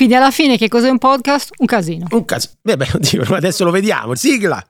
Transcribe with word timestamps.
Quindi 0.00 0.16
alla 0.16 0.30
fine 0.30 0.56
che 0.56 0.68
cos'è 0.68 0.88
un 0.88 0.96
podcast? 0.96 1.50
Un 1.58 1.66
casino. 1.66 2.06
Un 2.12 2.24
caso. 2.24 2.48
Vabbè, 2.62 2.86
oddio, 2.94 3.22
adesso 3.34 3.64
lo 3.64 3.70
vediamo. 3.70 4.14
Sigla. 4.14 4.64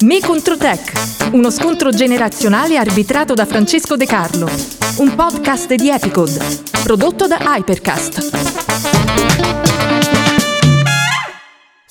Me 0.00 0.18
contro 0.18 0.56
Tech, 0.56 1.30
uno 1.30 1.52
scontro 1.52 1.90
generazionale 1.90 2.78
arbitrato 2.78 3.34
da 3.34 3.46
Francesco 3.46 3.94
De 3.94 4.06
Carlo. 4.06 4.50
Un 4.96 5.14
podcast 5.14 5.72
di 5.74 5.88
Epicode, 5.88 6.44
prodotto 6.82 7.28
da 7.28 7.38
Hypercast. 7.40 9.71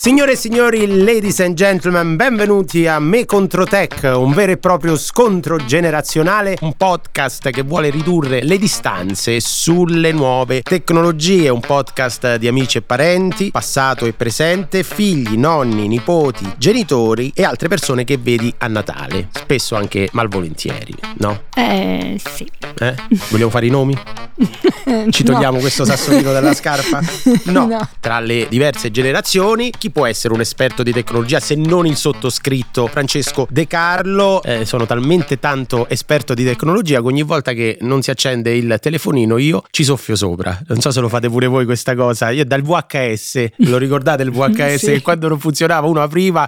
Signore 0.03 0.31
e 0.31 0.35
signori, 0.35 1.03
ladies 1.03 1.41
and 1.41 1.53
gentlemen, 1.53 2.15
benvenuti 2.15 2.87
a 2.87 2.97
Me 2.97 3.27
contro 3.27 3.65
Tech, 3.65 4.01
un 4.15 4.33
vero 4.33 4.53
e 4.53 4.57
proprio 4.57 4.97
scontro 4.97 5.57
generazionale, 5.57 6.57
un 6.61 6.73
podcast 6.73 7.51
che 7.51 7.61
vuole 7.61 7.91
ridurre 7.91 8.41
le 8.41 8.57
distanze 8.57 9.39
sulle 9.39 10.11
nuove 10.11 10.63
tecnologie, 10.63 11.49
un 11.49 11.59
podcast 11.59 12.37
di 12.37 12.47
amici 12.47 12.79
e 12.79 12.81
parenti, 12.81 13.51
passato 13.51 14.07
e 14.07 14.13
presente, 14.13 14.81
figli, 14.81 15.37
nonni, 15.37 15.87
nipoti, 15.87 16.51
genitori 16.57 17.31
e 17.35 17.43
altre 17.43 17.67
persone 17.67 18.03
che 18.03 18.17
vedi 18.17 18.51
a 18.57 18.65
Natale, 18.65 19.27
spesso 19.31 19.75
anche 19.75 20.09
malvolentieri, 20.13 20.95
no? 21.17 21.43
Eh, 21.53 22.19
sì. 22.33 22.49
Eh? 22.79 22.95
Vogliamo 23.29 23.51
fare 23.51 23.67
i 23.67 23.69
nomi? 23.69 23.95
Ci 25.11 25.23
togliamo 25.23 25.57
No. 25.57 25.59
questo 25.59 25.85
sassolino 25.85 26.31
dalla 26.31 26.55
scarpa? 26.55 27.01
No. 27.51 27.67
No. 27.67 27.87
Tra 27.99 28.19
le 28.19 28.47
diverse 28.49 28.91
generazioni, 28.91 29.71
chi 29.77 29.90
può 29.91 30.05
essere 30.05 30.33
un 30.33 30.39
esperto 30.41 30.83
di 30.83 30.91
tecnologia 30.91 31.39
se 31.39 31.55
non 31.55 31.85
il 31.85 31.95
sottoscritto 31.95 32.87
Francesco 32.87 33.47
De 33.49 33.67
Carlo? 33.67 34.41
Eh, 34.43 34.65
sono 34.65 34.85
talmente 34.85 35.39
tanto 35.39 35.87
esperto 35.89 36.33
di 36.33 36.43
tecnologia 36.43 36.99
che 37.01 37.07
ogni 37.07 37.23
volta 37.23 37.53
che 37.53 37.77
non 37.81 38.01
si 38.01 38.09
accende 38.11 38.53
il 38.55 38.77
telefonino 38.81 39.37
io 39.37 39.63
ci 39.71 39.83
soffio 39.83 40.15
sopra. 40.15 40.57
Non 40.67 40.79
so 40.81 40.91
se 40.91 40.99
lo 40.99 41.09
fate 41.09 41.29
pure 41.29 41.47
voi 41.47 41.65
questa 41.65 41.95
cosa. 41.95 42.29
Io 42.31 42.45
dal 42.45 42.61
VHS, 42.61 43.45
lo 43.57 43.77
ricordate 43.77 44.23
il 44.23 44.31
VHS 44.31 44.75
Sì. 44.81 44.91
che 44.93 45.01
quando 45.01 45.27
non 45.27 45.39
funzionava 45.39 45.87
uno 45.87 46.01
apriva... 46.01 46.47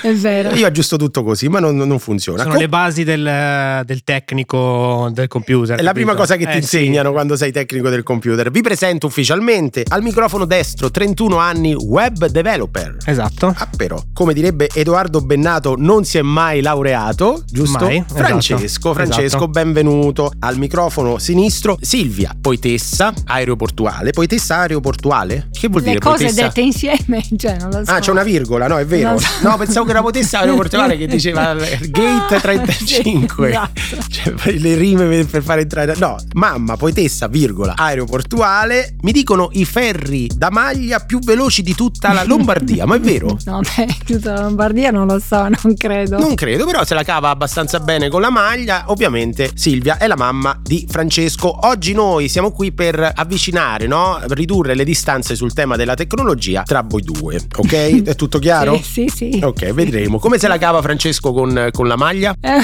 È 0.00 0.12
vero. 0.12 0.54
Io 0.54 0.66
aggiusto 0.66 0.96
tutto 0.96 1.22
così, 1.22 1.48
ma 1.48 1.60
non, 1.60 1.76
non 1.76 1.98
funziona. 1.98 2.38
Sono 2.42 2.52
Com- 2.52 2.60
le 2.60 2.68
basi 2.68 3.04
del, 3.04 3.82
del 3.84 4.02
tecnico 4.04 5.10
del 5.12 5.28
computer. 5.28 5.78
È 5.78 5.82
la 5.82 5.92
prima 5.92 6.14
cosa 6.14 6.36
che 6.36 6.44
ti 6.46 6.56
Eh, 6.58 6.62
sì. 6.62 6.76
insegnano 6.78 7.12
quando 7.12 7.36
sei 7.36 7.52
tecnico 7.52 7.88
del 7.88 8.02
computer. 8.02 8.50
Vi 8.50 8.62
presento 8.62 9.06
ufficialmente 9.06 9.84
al 9.88 10.02
microfono 10.02 10.44
destro 10.44 10.90
31 10.90 11.36
anni 11.36 11.74
web 11.74 12.26
developer. 12.26 12.61
Esatto. 13.04 13.54
Ah, 13.56 13.68
però, 13.76 14.00
come 14.12 14.32
direbbe 14.34 14.68
Edoardo 14.72 15.20
Bennato, 15.20 15.74
non 15.76 16.04
si 16.04 16.18
è 16.18 16.22
mai 16.22 16.60
laureato, 16.60 17.42
giusto? 17.50 17.84
Mai, 17.84 17.96
esatto. 17.98 18.14
Francesco, 18.14 18.94
Francesco, 18.94 19.20
Esatto. 19.24 19.48
benvenuto 19.48 20.32
al 20.40 20.58
microfono 20.58 21.18
sinistro. 21.18 21.78
Silvia, 21.80 22.34
poetessa 22.40 23.12
aeroportuale. 23.26 24.10
Poetessa 24.10 24.56
aeroportuale? 24.58 25.48
Che 25.52 25.68
vuol 25.68 25.82
Le 25.82 25.88
dire 25.88 26.00
cose 26.00 26.24
poetessa? 26.24 26.42
dette 26.46 26.60
insieme, 26.60 27.24
cioè 27.36 27.56
non 27.58 27.70
lo 27.70 27.84
so. 27.84 27.90
Ah, 27.90 27.98
c'è 28.00 28.10
una 28.10 28.22
virgola, 28.22 28.66
no, 28.66 28.78
è 28.78 28.86
vero. 28.86 29.18
So. 29.22 29.48
No, 29.48 29.56
pensavo 29.56 29.84
che 29.84 29.90
era 29.92 30.00
poetessa 30.00 30.38
aeroportuale 30.40 30.96
che 30.96 31.06
diceva 31.06 31.54
gate 31.54 32.40
35. 32.40 33.46
Sì, 33.46 33.52
esatto. 33.52 33.80
Cioè, 34.08 34.52
le 34.58 34.74
rime 34.74 35.06
per- 35.06 35.26
per 35.26 35.42
fare 35.42 35.62
entrare. 35.62 35.94
No, 35.98 36.16
mamma, 36.34 36.76
poetessa, 36.76 37.26
virgola, 37.28 37.74
aeroportuale. 37.76 38.94
Mi 39.02 39.12
dicono 39.12 39.48
i 39.52 39.64
ferri 39.64 40.28
da 40.34 40.50
maglia 40.50 40.98
più 41.00 41.18
veloci 41.20 41.62
di 41.62 41.74
tutta 41.74 42.12
la 42.12 42.24
Lombardia, 42.24 42.51
ma 42.84 42.96
è 42.96 43.00
vero? 43.00 43.38
No, 43.44 43.60
beh, 43.60 43.96
tutta 44.06 44.34
la 44.34 44.40
Lombardia 44.42 44.90
non 44.90 45.06
lo 45.06 45.18
so, 45.18 45.48
non 45.48 45.74
credo. 45.76 46.18
Non 46.18 46.34
credo, 46.34 46.64
però 46.64 46.84
se 46.84 46.94
la 46.94 47.02
cava 47.02 47.30
abbastanza 47.30 47.80
bene 47.80 48.08
con 48.08 48.20
la 48.20 48.30
maglia. 48.30 48.84
Ovviamente 48.86 49.50
Silvia 49.54 49.98
è 49.98 50.06
la 50.06 50.16
mamma 50.16 50.58
di 50.62 50.86
Francesco. 50.88 51.66
Oggi 51.66 51.92
noi 51.92 52.28
siamo 52.28 52.52
qui 52.52 52.72
per 52.72 53.12
avvicinare, 53.14 53.86
no? 53.86 54.20
Ridurre 54.28 54.74
le 54.74 54.84
distanze 54.84 55.34
sul 55.34 55.52
tema 55.52 55.76
della 55.76 55.94
tecnologia 55.94 56.62
tra 56.62 56.82
voi 56.86 57.02
due. 57.02 57.40
Ok? 57.56 57.72
È 58.04 58.14
tutto 58.14 58.38
chiaro? 58.38 58.76
Sì, 58.76 59.10
sì, 59.12 59.32
sì. 59.32 59.40
Ok, 59.42 59.72
vedremo. 59.72 60.18
Come 60.18 60.38
se 60.38 60.48
la 60.48 60.58
cava 60.58 60.80
Francesco 60.82 61.32
con, 61.32 61.68
con 61.72 61.86
la 61.86 61.96
maglia? 61.96 62.34
Eh, 62.40 62.60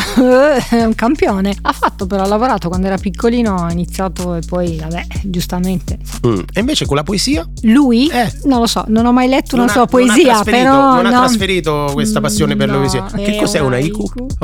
È 0.68 0.84
un 0.84 0.94
campione. 0.94 1.56
Ha 1.62 1.72
fatto 1.72 2.06
però, 2.06 2.22
ha 2.22 2.26
lavorato 2.26 2.68
quando 2.68 2.86
era 2.86 2.96
piccolino, 2.96 3.56
ha 3.56 3.72
iniziato 3.72 4.34
e 4.34 4.40
poi, 4.46 4.78
vabbè, 4.78 5.06
giustamente. 5.22 5.98
Mm. 6.26 6.40
E 6.52 6.60
invece 6.60 6.86
con 6.86 6.96
la 6.96 7.02
poesia? 7.02 7.46
Lui? 7.62 8.08
Eh. 8.08 8.32
Non 8.44 8.60
lo 8.60 8.66
so, 8.66 8.84
non 8.88 9.06
ho 9.06 9.12
mai 9.12 9.28
letto 9.28 9.54
una 9.56 9.64
Non 9.64 9.74
non 9.78 10.08
ha 10.08 10.12
poesia, 10.12 10.32
trasferito- 10.34 10.62
però... 10.64 10.94
non 10.94 11.06
ha 11.06 11.10
no. 11.10 11.18
trasferito 11.20 11.90
questa 11.92 12.20
passione 12.20 12.56
per 12.56 12.66
la 12.68 12.72
No, 12.74 12.78
poesia. 12.80 13.04
Che 13.04 13.24
è 13.24 13.38
cos'è 13.38 13.58
una? 13.60 13.76
È 13.78 13.90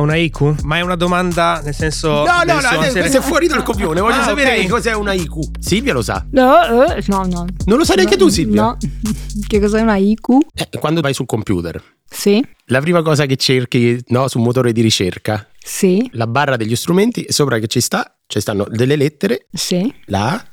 una 0.00 0.16
IQ? 0.16 0.62
Ma 0.62 0.78
è 0.78 0.80
una 0.80 0.96
domanda 0.96 1.60
nel 1.64 1.74
senso. 1.74 2.08
No, 2.24 2.42
no, 2.46 2.60
no, 2.60 2.82
essere- 2.82 3.00
questo 3.00 3.18
è 3.18 3.20
fuori 3.20 3.46
dal 3.46 3.62
copione. 3.62 4.00
Voglio 4.00 4.20
Ah, 4.20 4.24
sapere 4.24 4.54
ok. 4.56 4.60
che 4.62 4.68
cos'è 4.68 4.92
una 4.94 5.12
IQ. 5.12 5.58
Silvia 5.60 5.92
lo 5.92 6.02
sa. 6.02 6.24
No, 6.30 6.86
eh, 6.94 7.02
no, 7.06 7.24
no. 7.26 7.46
Non 7.66 7.78
lo 7.78 7.84
sai 7.84 7.96
neanche 7.96 8.16
No, 8.16 8.24
tu, 8.24 8.28
Silvia? 8.28 8.62
No. 8.62 8.76
Che 9.46 9.60
cos'è 9.60 9.80
una 9.80 9.96
IQ? 9.96 10.28
Eh, 10.54 10.78
quando 10.78 11.00
vai 11.00 11.12
sul 11.12 11.26
computer, 11.26 11.82
Sì, 12.08 12.44
la 12.66 12.80
prima 12.80 13.02
cosa 13.02 13.26
che 13.26 13.36
cerchi 13.36 14.00
no, 14.08 14.26
su 14.28 14.38
un 14.38 14.44
motore 14.44 14.72
di 14.72 14.80
ricerca, 14.80 15.46
sì, 15.62 16.08
la 16.12 16.26
barra 16.26 16.56
degli 16.56 16.74
strumenti, 16.76 17.22
e 17.24 17.32
sopra 17.32 17.58
che 17.58 17.66
ci 17.66 17.80
sta, 17.80 18.16
ci 18.26 18.40
stanno 18.40 18.66
delle 18.70 18.96
lettere, 18.96 19.46
sì. 19.52 19.92
la 20.06 20.30
A, 20.32 20.44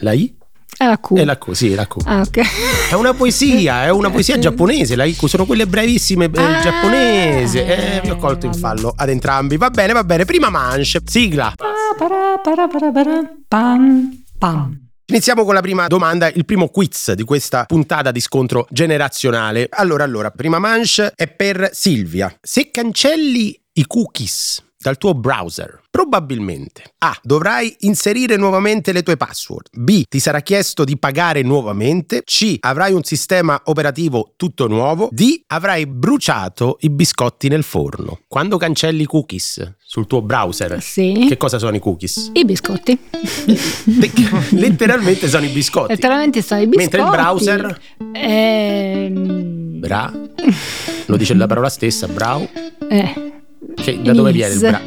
la 0.00 0.12
I 0.12 0.34
È 0.76 0.84
la 0.86 0.98
Q. 0.98 1.16
e 1.16 1.24
la 1.24 1.38
Q. 1.38 1.52
Sì, 1.52 1.74
la 1.74 1.86
Q. 1.86 1.96
Ah, 2.04 2.20
ok. 2.20 2.40
È 2.90 2.94
una 2.94 3.14
poesia, 3.14 3.84
è 3.84 3.90
una 3.90 4.10
poesia 4.10 4.38
giapponese, 4.38 4.94
la 4.94 5.02
Haiku, 5.04 5.26
sono 5.26 5.46
quelle 5.46 5.66
brevissime 5.66 6.26
eh, 6.32 6.40
Ah, 6.40 6.60
giapponese. 6.60 7.96
Eh, 7.96 8.00
vi 8.02 8.10
ho 8.10 8.16
colto 8.16 8.46
in 8.46 8.54
fallo 8.54 8.92
ad 8.94 9.08
entrambi. 9.08 9.56
Va 9.56 9.70
bene, 9.70 9.92
va 9.92 10.04
bene. 10.04 10.24
Prima 10.24 10.50
manche, 10.50 11.00
sigla. 11.04 11.54
Iniziamo 15.06 15.44
con 15.44 15.54
la 15.54 15.60
prima 15.60 15.86
domanda, 15.86 16.30
il 16.30 16.44
primo 16.44 16.68
quiz 16.68 17.12
di 17.12 17.24
questa 17.24 17.64
puntata 17.64 18.10
di 18.10 18.20
scontro 18.20 18.66
generazionale. 18.70 19.66
Allora, 19.70 20.04
allora, 20.04 20.30
prima 20.30 20.58
manche 20.58 21.12
è 21.14 21.28
per 21.28 21.70
Silvia. 21.72 22.34
Se 22.40 22.70
cancelli 22.70 23.58
i 23.74 23.86
cookies 23.86 24.63
dal 24.84 24.98
tuo 24.98 25.14
browser, 25.14 25.80
probabilmente 25.90 26.82
A. 26.98 27.18
Dovrai 27.22 27.74
inserire 27.80 28.36
nuovamente 28.36 28.92
le 28.92 29.02
tue 29.02 29.16
password. 29.16 29.68
B. 29.72 30.02
Ti 30.06 30.18
sarà 30.18 30.40
chiesto 30.42 30.84
di 30.84 30.98
pagare 30.98 31.40
nuovamente. 31.40 32.22
C. 32.22 32.56
Avrai 32.60 32.92
un 32.92 33.02
sistema 33.02 33.58
operativo 33.64 34.34
tutto 34.36 34.66
nuovo. 34.68 35.08
D. 35.10 35.40
Avrai 35.46 35.86
bruciato 35.86 36.76
i 36.80 36.90
biscotti 36.90 37.48
nel 37.48 37.62
forno. 37.62 38.20
Quando 38.28 38.58
cancelli 38.58 39.04
i 39.04 39.06
cookies 39.06 39.76
sul 39.82 40.06
tuo 40.06 40.20
browser, 40.20 40.82
Sì. 40.82 41.24
che 41.28 41.38
cosa 41.38 41.58
sono 41.58 41.74
i 41.76 41.78
cookies? 41.80 42.30
I 42.34 42.44
biscotti. 42.44 42.98
Letteralmente 44.50 45.28
sono 45.28 45.46
i 45.46 45.48
biscotti. 45.48 45.92
Letteralmente 45.92 46.42
sono 46.42 46.60
i 46.60 46.66
biscotti. 46.66 46.96
Mentre 46.96 47.00
il 47.00 47.08
browser 47.10 47.80
Ehm, 48.12 49.78
Bra. 49.80 50.12
Lo 51.06 51.16
dice 51.16 51.32
la 51.34 51.46
parola 51.46 51.68
stessa, 51.68 52.06
brau. 52.08 52.46
eh, 52.88 53.32
Che, 53.84 54.00
da 54.00 54.14
dove 54.14 54.32
viene 54.32 54.54
il 54.54 54.60
bra? 54.60 54.80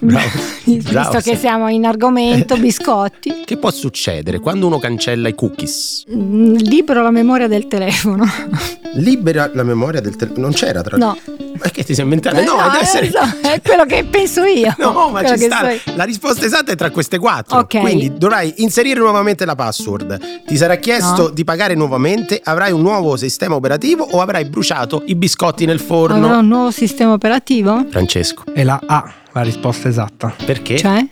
Brau? 0.00 0.28
Visto 0.64 1.18
che 1.22 1.36
siamo 1.36 1.68
in 1.68 1.84
argomento, 1.84 2.56
biscotti. 2.58 3.42
Che 3.44 3.56
può 3.56 3.70
succedere 3.70 4.38
quando 4.38 4.66
uno 4.66 4.78
cancella 4.78 5.28
i 5.28 5.34
cookies? 5.34 6.04
Mm, 6.12 6.54
Libero 6.56 7.02
la 7.02 7.10
memoria 7.10 7.46
del 7.48 7.66
telefono. 7.68 8.24
Libera 8.94 9.50
la 9.54 9.62
memoria 9.62 10.00
del 10.00 10.16
telefono. 10.16 10.42
Non 10.46 10.52
c'era 10.52 10.82
tra 10.82 10.96
No. 10.96 11.16
Ma 11.62 11.68
che 11.70 11.84
ti 11.84 11.94
sei 11.94 12.04
inventato? 12.04 12.36
Eh, 12.36 12.44
No, 12.44 12.56
deve 12.56 12.78
eh, 12.78 12.82
essere. 12.82 13.10
so, 13.10 13.18
è 13.48 13.60
quello 13.62 13.84
che 13.84 14.04
penso 14.04 14.42
io. 14.44 14.74
No, 14.78 15.10
ma 15.10 15.20
Quello 15.20 15.36
ci 15.36 15.44
sta. 15.44 15.70
so. 15.70 15.92
La 15.94 16.04
risposta 16.04 16.44
esatta 16.46 16.72
è 16.72 16.76
tra 16.76 16.90
queste 16.90 17.18
quattro. 17.18 17.58
Ok. 17.58 17.80
Quindi 17.80 18.16
dovrai 18.16 18.54
inserire 18.58 18.98
nuovamente 18.98 19.44
la 19.44 19.54
password. 19.54 20.18
Ti 20.46 20.56
sarà 20.56 20.76
chiesto 20.76 21.22
No. 21.24 21.28
di 21.28 21.44
pagare 21.44 21.74
nuovamente. 21.74 22.40
Avrai 22.42 22.72
un 22.72 22.80
nuovo 22.80 23.16
sistema 23.16 23.54
operativo 23.54 24.04
o 24.10 24.20
avrai 24.20 24.44
bruciato 24.46 25.02
i 25.06 25.14
biscotti 25.14 25.66
nel 25.66 25.80
forno? 25.80 26.24
Avrò 26.26 26.38
un 26.38 26.48
nuovo 26.48 26.70
sistema 26.70 27.12
operativo? 27.12 27.84
Francesco, 27.90 28.44
È 28.52 28.64
la 28.64 28.80
A, 28.86 29.12
la 29.32 29.42
risposta 29.42 29.88
esatta. 29.88 30.34
perché 30.44 30.76
Cioè? 30.76 31.06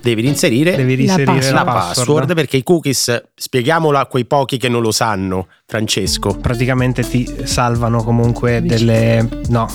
devi 0.00 0.26
inserire 0.26 0.76
Devi 0.76 1.04
password. 1.06 1.42
la, 1.42 1.52
la 1.52 1.64
password 1.64 2.34
perché 2.34 2.56
i 2.56 2.62
cookies, 2.62 3.22
spieghiamolo 3.34 3.98
a 3.98 4.06
quei 4.06 4.24
pochi 4.24 4.56
che 4.56 4.68
non 4.68 4.80
lo 4.82 4.92
sanno, 4.92 5.46
Francesco. 5.66 6.36
Praticamente 6.36 7.02
ti 7.02 7.28
salvano 7.44 8.02
comunque 8.02 8.62
delle. 8.62 9.28
No, 9.48 9.68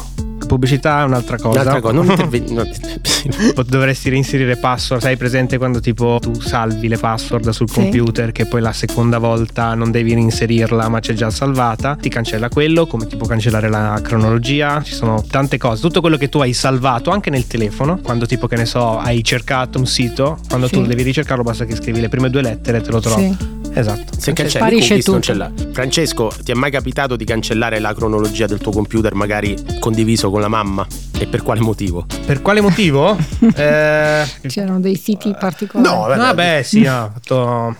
pubblicità 0.46 1.02
è 1.02 1.04
un'altra 1.04 1.38
cosa. 1.38 1.62
Un'altra 1.62 1.82
cosa, 1.82 1.94
non 1.94 2.06
interve- 2.10 2.44
no. 2.52 2.64
Po- 3.54 3.64
Dovresti 3.64 4.10
reinserire 4.10 4.58
password. 4.58 5.02
Sai 5.02 5.18
presente 5.18 5.58
quando 5.58 5.80
tipo 5.80 6.18
tu 6.22 6.40
salvi 6.40 6.88
le 6.88 6.98
password 6.98 7.50
sul 7.50 7.68
Sì. 7.70 7.76
computer 7.76 8.32
che 8.32 8.46
poi 8.46 8.62
la 8.62 8.72
seconda 8.74 9.18
volta 9.18 9.74
non 9.74 9.92
devi 9.92 10.14
reinserirla 10.14 10.88
ma 10.90 11.00
c'è 11.00 11.14
già 11.14 11.30
salvata? 11.30 11.96
Ti 12.00 12.10
cancella 12.10 12.50
quello, 12.50 12.86
come 12.88 13.08
ti 13.08 13.16
può 13.16 13.28
cancellare 13.28 13.70
la 13.70 14.00
cronologia. 14.02 14.82
Ci 14.84 14.94
sono 14.94 15.24
tante 15.30 15.58
cose. 15.58 15.82
Tutto 15.82 16.02
quello 16.02 16.18
che 16.18 16.30
tu 16.30 16.40
hai 16.40 16.54
salvato 16.54 17.10
anche 17.10 17.30
nel 17.30 17.48
telefono, 17.48 18.00
quando 18.02 18.26
tipo 18.26 18.48
che 18.48 18.56
ne 18.56 18.66
so, 18.66 18.98
hai 19.00 19.24
cercato 19.24 19.78
un 19.80 19.86
sito, 19.88 20.38
quando 20.48 20.68
Sì. 20.68 20.74
tu 20.74 20.86
devi 20.86 21.04
ricercarlo 21.04 21.44
basta 21.44 21.66
che 21.66 21.76
scrivi 21.76 22.00
le 22.00 22.10
prime 22.10 22.30
due 22.30 22.42
lettere 22.42 22.78
e 22.78 22.82
te 22.82 22.92
lo 22.92 23.00
trovi. 23.00 23.36
Sì. 23.38 23.65
Esatto. 23.76 24.14
Se 24.18 24.32
cancelli 24.32 24.50
sparisce 24.50 24.88
cookies 24.88 25.08
non 25.08 25.20
tutto. 25.20 25.32
ce 25.32 25.34
l'ha. 25.38 25.52
Francesco, 25.74 26.32
ti 26.44 26.52
è 26.52 26.56
mai 26.56 26.72
capitato 26.72 27.16
di 27.18 27.26
cancellare 27.26 27.80
la 27.80 27.94
cronologia 27.94 28.46
del 28.46 28.60
tuo 28.60 28.72
computer, 28.72 29.14
magari 29.14 29.56
condiviso 29.80 30.32
con 30.32 30.40
la 30.40 30.48
mamma? 30.48 30.88
E 31.18 31.28
per 31.28 31.44
quale 31.44 31.60
motivo? 31.60 32.06
Per 32.26 32.42
quale 32.42 32.62
motivo? 32.62 33.18
eh, 33.56 34.26
C'erano 34.48 34.80
dei 34.80 34.96
siti 34.96 35.36
particolari. 35.38 35.94
No, 35.94 36.02
vabbè. 36.08 36.18
Vabbè, 36.18 36.62
sì, 36.64 36.86
ha 36.86 37.12
fatto. 37.12 37.76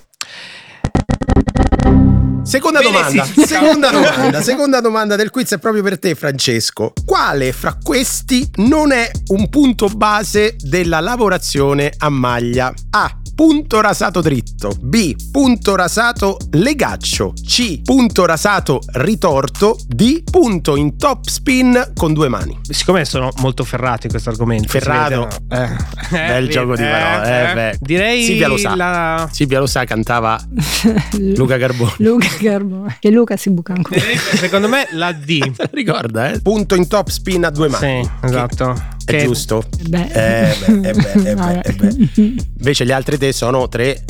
Seconda 2.44 2.80
Bene, 2.80 2.92
domanda, 2.92 3.24
sì. 3.26 3.42
seconda 3.48 3.90
domanda, 3.90 4.42
seconda 4.42 4.82
domanda 4.82 5.16
del 5.16 5.32
quiz 5.32 5.54
è 5.54 5.58
proprio 5.58 5.82
per 5.82 5.98
te 5.98 6.14
Francesco. 6.14 6.94
Quale 7.04 7.52
fra 7.54 7.76
questi 7.82 8.48
non 8.58 8.92
è 8.92 9.10
un 9.30 9.50
punto 9.50 9.88
base 9.88 10.56
della 10.60 11.00
lavorazione 11.00 11.92
a 11.98 12.10
maglia? 12.10 12.72
A. 12.92 13.20
Punto 13.36 13.82
rasato 13.82 14.22
dritto. 14.22 14.72
B. 14.80 15.14
Punto 15.30 15.76
rasato 15.76 16.38
legaccio. 16.52 17.34
C. 17.46 17.82
Punto 17.84 18.26
rasato 18.26 18.80
ritorto. 18.94 19.78
D. 19.88 20.24
Punto 20.30 20.78
in 20.78 20.98
top 20.98 21.28
spin 21.28 21.92
con 21.96 22.14
due 22.14 22.30
mani. 22.30 22.58
Siccome 22.62 23.04
sono 23.04 23.30
molto 23.40 23.66
ferrato 23.66 24.06
in 24.06 24.12
questo 24.12 24.30
argomento, 24.30 24.70
Ferrato. 24.70 25.28
vede, 25.50 25.68
no? 25.68 25.68
Eh, 25.68 25.76
Bel 26.12 26.46
eh, 26.46 26.50
gioco 26.50 26.76
di 26.78 26.84
eh, 26.84 26.88
parole. 26.90 27.28
eh, 27.30 27.50
eh. 27.50 27.54
beh. 27.54 27.78
Direi 27.82 28.24
Silvia 28.24 28.48
lo 28.48 28.58
sa. 28.58 28.76
la- 28.76 29.30
Silvia 29.32 29.60
lo 29.60 29.68
sa, 29.68 29.84
cantava 29.84 30.40
Luca 31.36 31.58
Carbone. 31.58 31.94
Luca 31.98 32.28
Carbone. 32.42 32.98
Che 33.02 33.12
Luca 33.12 33.36
si 33.36 33.50
buca 33.50 33.74
ancora. 33.74 34.00
secondo 34.38 34.70
me 34.70 34.88
la 34.92 35.12
D. 35.12 35.52
Ricorda, 35.72 36.32
eh? 36.32 36.40
Punto 36.40 36.76
in 36.76 36.88
top 36.88 37.10
spin 37.10 37.44
a 37.44 37.50
due 37.50 37.68
mani. 37.68 38.02
Sì, 38.04 38.10
esatto. 38.28 38.94
È 39.06 39.24
giusto? 39.24 39.64
Beh. 39.88 40.08
Eh 40.08 40.56
beh, 40.66 40.90
eh 40.90 40.94
beh, 40.94 41.30
eh 41.30 41.36
beh, 41.36 41.60
eh 41.60 41.74
beh. 41.74 42.10
Invece 42.58 42.86
gli 42.86 42.92
altri 42.92 43.18
te 43.18 43.32
sono 43.32 43.68
tre. 43.68 44.04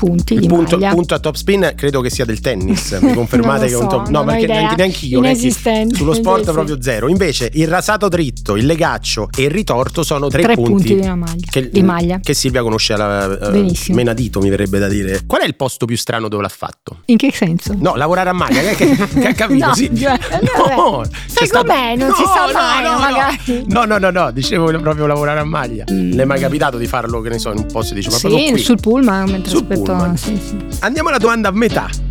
Il 0.00 0.08
Punti 0.10 0.34
il 0.34 0.40
di 0.40 0.46
punto, 0.48 0.76
maglia. 0.78 0.90
punto 0.94 1.14
a 1.14 1.18
top 1.18 1.34
spin 1.34 1.72
credo 1.76 2.00
che 2.00 2.10
sia 2.10 2.24
del 2.24 2.40
tennis. 2.40 2.92
Mi 3.02 3.12
confermate 3.14 3.66
che 3.66 3.72
è 3.72 3.76
un 3.76 3.82
so, 3.82 3.88
top. 3.88 4.08
No, 4.08 4.24
perché 4.24 4.44
idea. 4.44 4.72
neanche, 4.74 5.06
io. 5.06 5.18
Inesistente. 5.18 5.94
Sullo 5.94 6.14
sport 6.14 6.44
Sì. 6.44 6.52
proprio 6.52 6.80
zero. 6.82 7.08
Invece 7.08 7.50
il 7.54 7.68
rasato 7.68 8.08
dritto, 8.08 8.56
il 8.56 8.64
legaccio 8.66 9.28
e 9.36 9.42
il 9.42 9.50
ritorto 9.50 10.02
sono 10.02 10.28
tre, 10.28 10.42
Tre 10.42 10.54
punti 10.54 10.94
di 10.94 11.00
una 11.00 11.16
maglia. 11.16 11.46
Che, 11.50 11.68
Di 11.70 11.82
maglia. 11.82 12.18
Che 12.20 12.34
Silvia 12.34 12.62
conosce 12.62 12.94
alla 12.94 13.38
eh, 13.38 13.50
Benissimo. 13.50 13.96
menadito, 13.96 14.40
mi 14.40 14.48
verrebbe 14.48 14.78
da 14.78 14.88
dire. 14.88 15.20
Qual 15.26 15.42
è 15.42 15.46
il 15.46 15.54
posto 15.56 15.84
più 15.86 15.96
strano 15.96 16.28
dove 16.28 16.42
l'ha 16.42 16.48
fatto? 16.48 17.00
In 17.06 17.16
che 17.16 17.30
senso? 17.32 17.74
No, 17.78 17.94
lavorare 17.96 18.30
a 18.30 18.32
maglia, 18.32 18.60
che, 18.62 18.74
che, 18.74 19.08
che 19.08 19.26
ha 19.26 19.32
capito? 19.34 19.58
No, 19.70 19.74
sì. 19.74 19.90
cioè, 19.94 20.18
no, 20.76 21.02
c'è 21.02 21.44
Secondo 21.46 21.72
me 21.72 21.94
non 21.96 22.12
si 22.14 22.22
sa 22.24 22.50
mai, 22.52 22.82
no, 22.82 22.98
magari. 22.98 23.64
No, 23.68 23.84
no, 23.84 23.98
no, 23.98 24.10
no, 24.10 24.30
dicevo 24.30 24.66
proprio 24.80 25.06
lavorare 25.06 25.40
a 25.40 25.44
maglia. 25.44 25.84
Mm. 25.90 26.12
Le 26.12 26.22
è 26.22 26.24
mai 26.24 26.40
capitato 26.40 26.78
di 26.78 26.86
farlo, 26.86 27.20
che 27.20 27.28
ne 27.28 27.38
so, 27.38 27.50
in 27.52 27.58
un 27.58 27.66
posto 27.66 27.92
dice, 27.94 28.08
ma 28.10 28.16
sì, 28.16 28.56
sul 28.58 28.80
pullman 28.80 29.28
mentre 29.30 29.50
Sul 29.50 29.60
aspetto. 29.68 29.89
Pullman. 29.90 30.16
Sì, 30.16 30.36
sì. 30.36 30.56
Andiamo 30.80 31.08
alla 31.08 31.18
domanda 31.18 31.48
a 31.48 31.52
metà. 31.52 32.09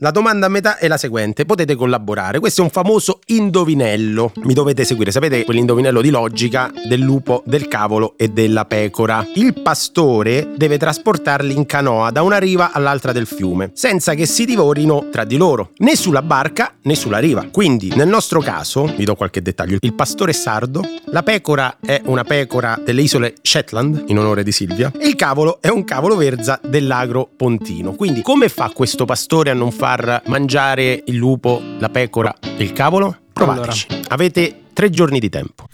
La 0.00 0.12
domanda 0.12 0.46
a 0.46 0.48
metà 0.48 0.78
è 0.78 0.86
la 0.86 0.96
seguente, 0.96 1.44
potete 1.44 1.74
collaborare. 1.74 2.38
Questo 2.38 2.60
è 2.60 2.64
un 2.64 2.70
famoso 2.70 3.18
indovinello. 3.26 4.30
Mi 4.44 4.54
dovete 4.54 4.84
seguire, 4.84 5.10
sapete 5.10 5.42
quell'indovinello 5.42 6.00
di 6.00 6.10
logica 6.10 6.70
del 6.86 7.00
lupo, 7.00 7.42
del 7.44 7.66
cavolo 7.66 8.14
e 8.16 8.28
della 8.28 8.64
pecora. 8.64 9.26
Il 9.34 9.60
pastore 9.60 10.50
deve 10.54 10.78
trasportarli 10.78 11.52
in 11.52 11.66
canoa 11.66 12.12
da 12.12 12.22
una 12.22 12.38
riva 12.38 12.70
all'altra 12.70 13.10
del 13.10 13.26
fiume, 13.26 13.72
senza 13.74 14.14
che 14.14 14.24
si 14.26 14.44
divorino 14.44 15.08
tra 15.10 15.24
di 15.24 15.36
loro, 15.36 15.72
né 15.78 15.96
sulla 15.96 16.22
barca 16.22 16.74
né 16.82 16.94
sulla 16.94 17.18
riva. 17.18 17.48
Quindi, 17.50 17.92
nel 17.96 18.06
nostro 18.06 18.38
caso, 18.38 18.84
vi 18.96 19.04
do 19.04 19.16
qualche 19.16 19.42
dettaglio, 19.42 19.78
il 19.80 19.94
pastore 19.94 20.30
è 20.30 20.34
sardo, 20.34 20.80
la 21.06 21.24
pecora 21.24 21.78
è 21.80 22.00
una 22.04 22.22
pecora 22.22 22.80
delle 22.84 23.02
isole 23.02 23.34
Shetland, 23.42 24.04
in 24.06 24.18
onore 24.20 24.44
di 24.44 24.52
Silvia, 24.52 24.92
e 24.96 25.08
il 25.08 25.16
cavolo 25.16 25.60
è 25.60 25.70
un 25.70 25.82
cavolo 25.82 26.14
verza 26.14 26.60
dell'agro 26.62 27.28
pontino. 27.36 27.94
Quindi, 27.94 28.22
come 28.22 28.48
fa 28.48 28.70
questo 28.72 29.04
pastore 29.04 29.50
a 29.50 29.54
non 29.54 29.72
far 29.88 30.20
mangiare 30.26 31.02
il 31.06 31.16
lupo, 31.16 31.62
la 31.78 31.88
pecora 31.88 32.34
e 32.42 32.62
il 32.62 32.74
cavolo? 32.74 33.16
Provateci. 33.32 33.86
Avete 34.08 34.64
tre 34.74 34.90
giorni 34.90 35.18
di 35.18 35.30
tempo. 35.30 35.64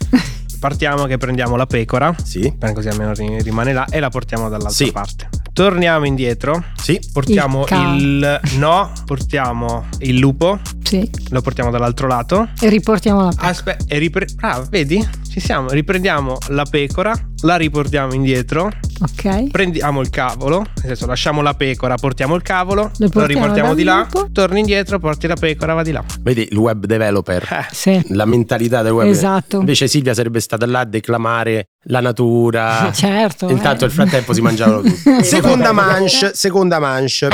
Partiamo 0.57 1.03
che 1.03 1.17
prendiamo 1.17 1.57
la 1.57 1.65
pecora, 1.65 2.15
Sì? 2.23 2.53
così 2.73 2.87
almeno 2.87 3.13
ri- 3.13 3.41
rimane 3.41 3.73
là, 3.73 3.85
e 3.89 3.99
la 3.99 4.07
portiamo 4.09 4.43
dall'altra 4.47 4.85
Sì. 4.85 4.89
parte. 4.93 5.27
Torniamo 5.59 6.05
indietro, 6.05 6.61
Sì? 6.75 6.99
portiamo 7.13 7.63
Il 7.69 7.95
il, 7.95 8.39
no, 8.57 8.91
portiamo 9.05 9.85
il 9.99 10.17
lupo, 10.17 10.59
Sì. 10.83 11.09
lo 11.29 11.39
portiamo 11.39 11.71
dall'altro 11.71 12.07
lato. 12.07 12.49
E 12.59 12.67
riportiamo 12.67 13.21
la 13.21 13.31
Aspetta, 13.37 13.85
e 13.87 13.97
ripre- 13.97 14.25
bravo, 14.35 14.67
vedi? 14.69 15.01
Ci 15.31 15.39
siamo. 15.39 15.69
Riprendiamo 15.69 16.37
la 16.49 16.65
pecora, 16.69 17.13
la 17.43 17.55
riportiamo 17.55 18.13
indietro, 18.13 18.69
Ok. 19.01 19.49
prendiamo 19.49 20.01
il 20.01 20.09
cavolo, 20.09 20.59
nel 20.59 20.67
senso 20.87 21.05
lasciamo 21.05 21.41
la 21.41 21.53
pecora, 21.53 21.95
portiamo 21.95 22.35
il 22.35 22.41
cavolo, 22.41 22.81
Lo 22.83 22.89
lo, 22.97 23.09
portiamo 23.09 23.25
riportiamo 23.43 23.73
di 23.75 23.83
là, 23.83 24.07
lupo. 24.11 24.27
torni 24.33 24.59
indietro, 24.59 24.99
porti 24.99 25.25
la 25.27 25.35
pecora, 25.35 25.73
va 25.73 25.83
di 25.83 25.91
là. 25.93 26.03
Vedi 26.19 26.49
il 26.51 26.57
web 26.57 26.85
developer. 26.85 27.43
Eh, 27.49 27.65
Sì. 27.73 28.01
La 28.09 28.25
mentalità 28.25 28.81
del 28.81 28.91
web. 28.91 29.07
Esatto. 29.07 29.59
Invece 29.59 29.87
Silvia 29.87 30.13
sarebbe 30.13 30.41
stata 30.41 30.65
là 30.65 30.79
a 30.81 30.85
declamare 30.85 31.69
la 31.87 31.99
natura. 31.99 32.91
Certo. 32.93 33.49
Intanto 33.49 33.83
eh. 33.83 33.87
nel 33.87 33.95
frattempo 33.95 34.33
si 34.33 34.41
mangiavano 34.41 34.81
tutti. 34.81 35.23
seconda 35.23 35.71
manche, 35.71 36.31
seconda 36.33 36.79
manche. 36.79 37.27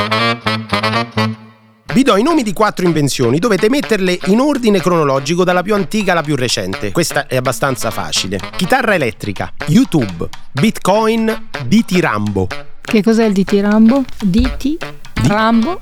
Vi 1.92 2.02
do 2.02 2.16
i 2.16 2.22
nomi 2.22 2.42
di 2.42 2.52
quattro 2.54 2.86
invenzioni, 2.86 3.38
dovete 3.38 3.68
metterle 3.68 4.18
in 4.26 4.40
ordine 4.40 4.80
cronologico 4.80 5.44
dalla 5.44 5.62
più 5.62 5.74
antica 5.74 6.12
alla 6.12 6.22
più 6.22 6.36
recente. 6.36 6.90
Questa 6.90 7.26
è 7.26 7.36
abbastanza 7.36 7.90
facile. 7.90 8.40
Chitarra 8.56 8.94
elettrica, 8.94 9.52
YouTube, 9.66 10.28
Bitcoin, 10.52 11.48
DT 11.66 11.98
Rambo. 12.00 12.46
Che 12.80 13.02
cos'è 13.02 13.24
il 13.24 13.34
DT 13.34 13.52
Rambo? 13.60 14.04
DT 14.20 14.76
Rambo? 15.26 15.80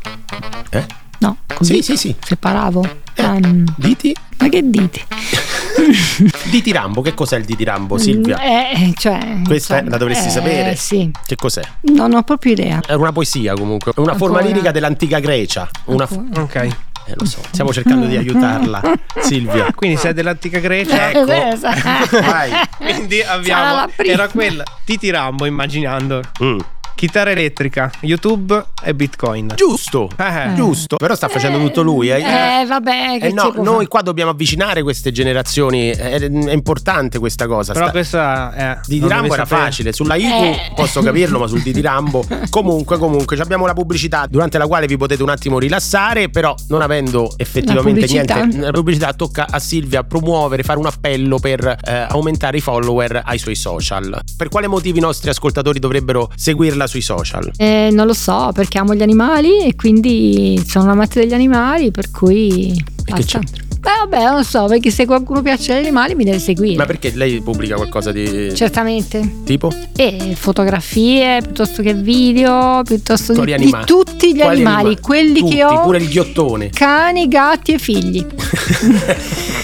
Eh? 0.71 0.85
No, 1.19 1.37
con 1.55 1.65
Sì, 1.67 1.81
sì, 1.83 1.97
sì. 1.97 2.15
Separavo. 2.19 2.85
Eh. 3.15 3.23
Ehm, 3.23 3.65
DT? 3.77 4.13
ma 4.39 4.49
che? 4.49 4.69
DT 4.69 5.05
Rambo, 6.73 7.01
che 7.03 7.15
cos'è 7.15 7.37
il 7.37 7.45
DT 7.45 7.63
Rambo, 7.63 7.99
Silvia? 7.99 8.39
Eh, 8.41 8.93
cioè, 8.97 9.41
Questa 9.45 9.75
insomma, 9.75 9.91
la 9.91 9.97
dovresti 9.97 10.29
eh, 10.29 10.31
sapere. 10.31 10.77
Sì. 10.77 11.11
Che 11.27 11.37
cos'è? 11.37 11.63
Non 11.83 12.15
ho 12.15 12.23
proprio 12.23 12.53
idea. 12.53 12.81
È 12.87 12.95
una 12.95 13.13
poesia 13.13 13.55
comunque, 13.55 13.93
è 13.95 14.01
una 14.01 14.15
forma 14.15 14.37
Ancora? 14.39 14.53
lirica 14.55 14.71
dell'antica 14.73 15.19
Grecia. 15.19 15.69
Una 15.87 16.07
f- 16.07 16.21
ok. 16.37 16.55
eh, 16.55 16.69
lo 17.15 17.25
so, 17.25 17.39
stiamo 17.51 17.73
cercando 17.73 18.07
di 18.07 18.17
aiutarla, 18.17 18.83
Silvia. 19.21 19.73
Quindi 19.75 19.97
sei 19.97 20.13
dell'antica 20.15 20.59
Grecia. 20.59 21.11
Ecco. 21.11 21.27
Eh, 21.27 21.57
sa- 21.57 21.75
Vai. 22.21 22.51
Quindi 22.77 23.21
abbiamo 23.23 23.91
era 23.97 24.29
quella 24.29 24.63
Titi 24.85 25.11
Rambo 25.11 25.47
immaginando 25.47 26.21
Mm. 26.43 26.59
Chitarra 26.95 27.31
elettrica, 27.31 27.91
YouTube 28.01 28.63
e 28.83 28.95
Bitcoin. 28.95 29.53
Giusto, 29.55 30.09
Eh. 30.17 30.53
giusto. 30.55 30.97
Però 30.97 31.15
sta 31.15 31.29
facendo 31.29 31.59
tutto 31.59 31.83
lui. 31.83 32.11
Eh, 32.11 32.21
Eh, 32.21 32.67
vabbè, 32.67 33.19
che 33.21 33.27
Eh 33.29 33.33
no, 33.33 33.53
noi 33.57 33.75
fare? 33.75 33.89
qua 33.89 34.03
dobbiamo 34.03 34.31
avvicinare 34.31 34.83
queste 34.83 35.13
generazioni. 35.13 35.89
È, 35.91 36.21
è 36.21 36.53
importante 36.53 37.19
questa 37.19 37.47
cosa. 37.47 37.73
Però 37.73 37.85
Sta- 37.87 37.93
questa 37.93 38.53
è 38.53 38.79
Di 38.87 39.01
Rambo 39.07 39.35
era 39.35 39.45
sapere. 39.45 39.61
facile, 39.63 39.93
sulla 39.93 40.15
IQ 40.17 40.25
Eh. 40.25 40.73
posso 40.75 41.01
capirlo, 41.03 41.39
ma 41.39 41.47
sul 41.47 41.63
di 41.63 41.81
Rambo 41.81 42.25
comunque, 42.51 42.99
comunque 42.99 43.37
ci 43.37 43.43
abbiamo 43.43 43.67
la 43.67 43.73
pubblicità 43.75 44.27
durante 44.29 44.59
la 44.59 44.67
quale 44.67 44.87
vi 44.87 44.97
potete 44.97 45.23
un 45.23 45.29
attimo 45.31 45.59
rilassare, 45.59 46.29
però 46.31 46.55
non 46.69 46.83
avendo 46.83 47.33
effettivamente 47.37 48.07
La 48.07 48.35
niente, 48.35 48.59
la 48.61 48.71
pubblicità 48.71 49.13
tocca 49.13 49.47
a 49.49 49.59
Silvia 49.59 50.03
promuovere, 50.05 50.63
fare 50.63 50.79
un 50.79 50.87
appello 50.87 51.39
per 51.39 51.77
eh, 51.85 52.07
aumentare 52.09 52.57
i 52.57 52.61
follower 52.61 53.23
ai 53.25 53.39
suoi 53.39 53.55
social. 53.55 54.21
Per 54.37 54.49
quale 54.49 54.67
motivi 54.67 54.99
i 54.99 55.01
nostri 55.03 55.31
ascoltatori 55.31 55.79
dovrebbero 55.79 56.31
seguirla 56.35 56.80
sui 56.87 57.01
social? 57.03 57.51
Eh, 57.57 57.89
non 57.93 58.07
lo 58.07 58.15
so, 58.15 58.51
perché 58.55 58.79
amo 58.79 58.95
gli 58.95 59.03
animali 59.03 59.61
e 59.65 59.75
quindi 59.77 60.63
sono 60.67 60.85
un 60.85 60.91
amante 60.91 61.21
degli 61.21 61.35
animali, 61.35 61.91
per 61.91 62.11
cui 62.11 62.73
che 63.05 63.13
basta. 63.13 63.39
c'entra? 63.39 63.65
Beh, 63.81 63.89
vabbè, 64.11 64.25
non 64.31 64.45
so, 64.45 64.67
perché 64.67 64.91
se 64.91 65.07
qualcuno 65.07 65.41
piace 65.41 65.73
agli 65.73 65.79
animali 65.87 66.15
mi 66.15 66.25
deve 66.25 66.39
seguire. 66.39 66.77
Ma 66.77 66.85
perché 66.85 67.13
lei 67.15 67.41
pubblica 67.41 67.77
qualcosa 67.77 68.13
di 68.13 68.53
Certamente. 68.55 69.37
tipo? 69.45 69.73
E 69.97 70.35
fotografie 70.37 71.41
piuttosto 71.41 71.81
che 71.81 71.95
video, 71.95 72.83
piuttosto 72.85 73.33
di, 73.43 73.55
di 73.57 73.75
tutti 73.87 74.35
gli 74.35 74.43
animali, 74.43 74.79
animali? 74.79 75.01
quelli 75.01 75.39
Tutti, 75.41 75.55
che 75.55 75.65
ho, 75.65 75.81
pure 75.81 75.97
il 75.97 76.09
ghiottone. 76.11 76.69
cani, 76.69 77.27
gatti 77.27 77.73
e 77.73 77.79
figli. 77.79 78.27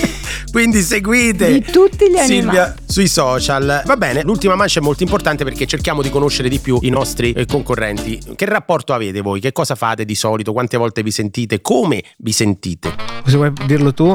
Quindi 0.57 0.81
seguite 0.81 1.53
Di 1.53 1.71
tutti 1.71 2.11
gli 2.11 2.17
Silvia 2.17 2.63
animali. 2.65 2.83
sui 2.87 3.09
social. 3.09 3.83
Va 3.85 3.97
bene, 3.99 4.23
l'ultima 4.23 4.55
mancia 4.55 4.81
è 4.81 4.83
molto 4.83 5.03
importante 5.03 5.45
perché 5.45 5.67
cerchiamo 5.67 6.01
di 6.01 6.09
conoscere 6.09 6.49
di 6.49 6.59
più 6.61 6.79
i 6.81 6.89
nostri 6.89 7.33
eh, 7.33 7.45
concorrenti. 7.45 8.19
Che 8.35 8.45
rapporto 8.47 8.95
avete 8.95 9.21
voi? 9.21 9.39
Che 9.39 9.53
cosa 9.53 9.75
fate 9.75 10.07
di 10.07 10.15
solito? 10.15 10.55
Quante 10.55 10.79
volte 10.79 11.03
vi 11.03 11.11
sentite? 11.11 11.61
Come 11.61 12.03
vi 12.17 12.33
sentite? 12.33 12.95
Se 13.27 13.37
vuoi 13.37 13.53
dirlo 13.67 13.93
tu, 13.93 14.15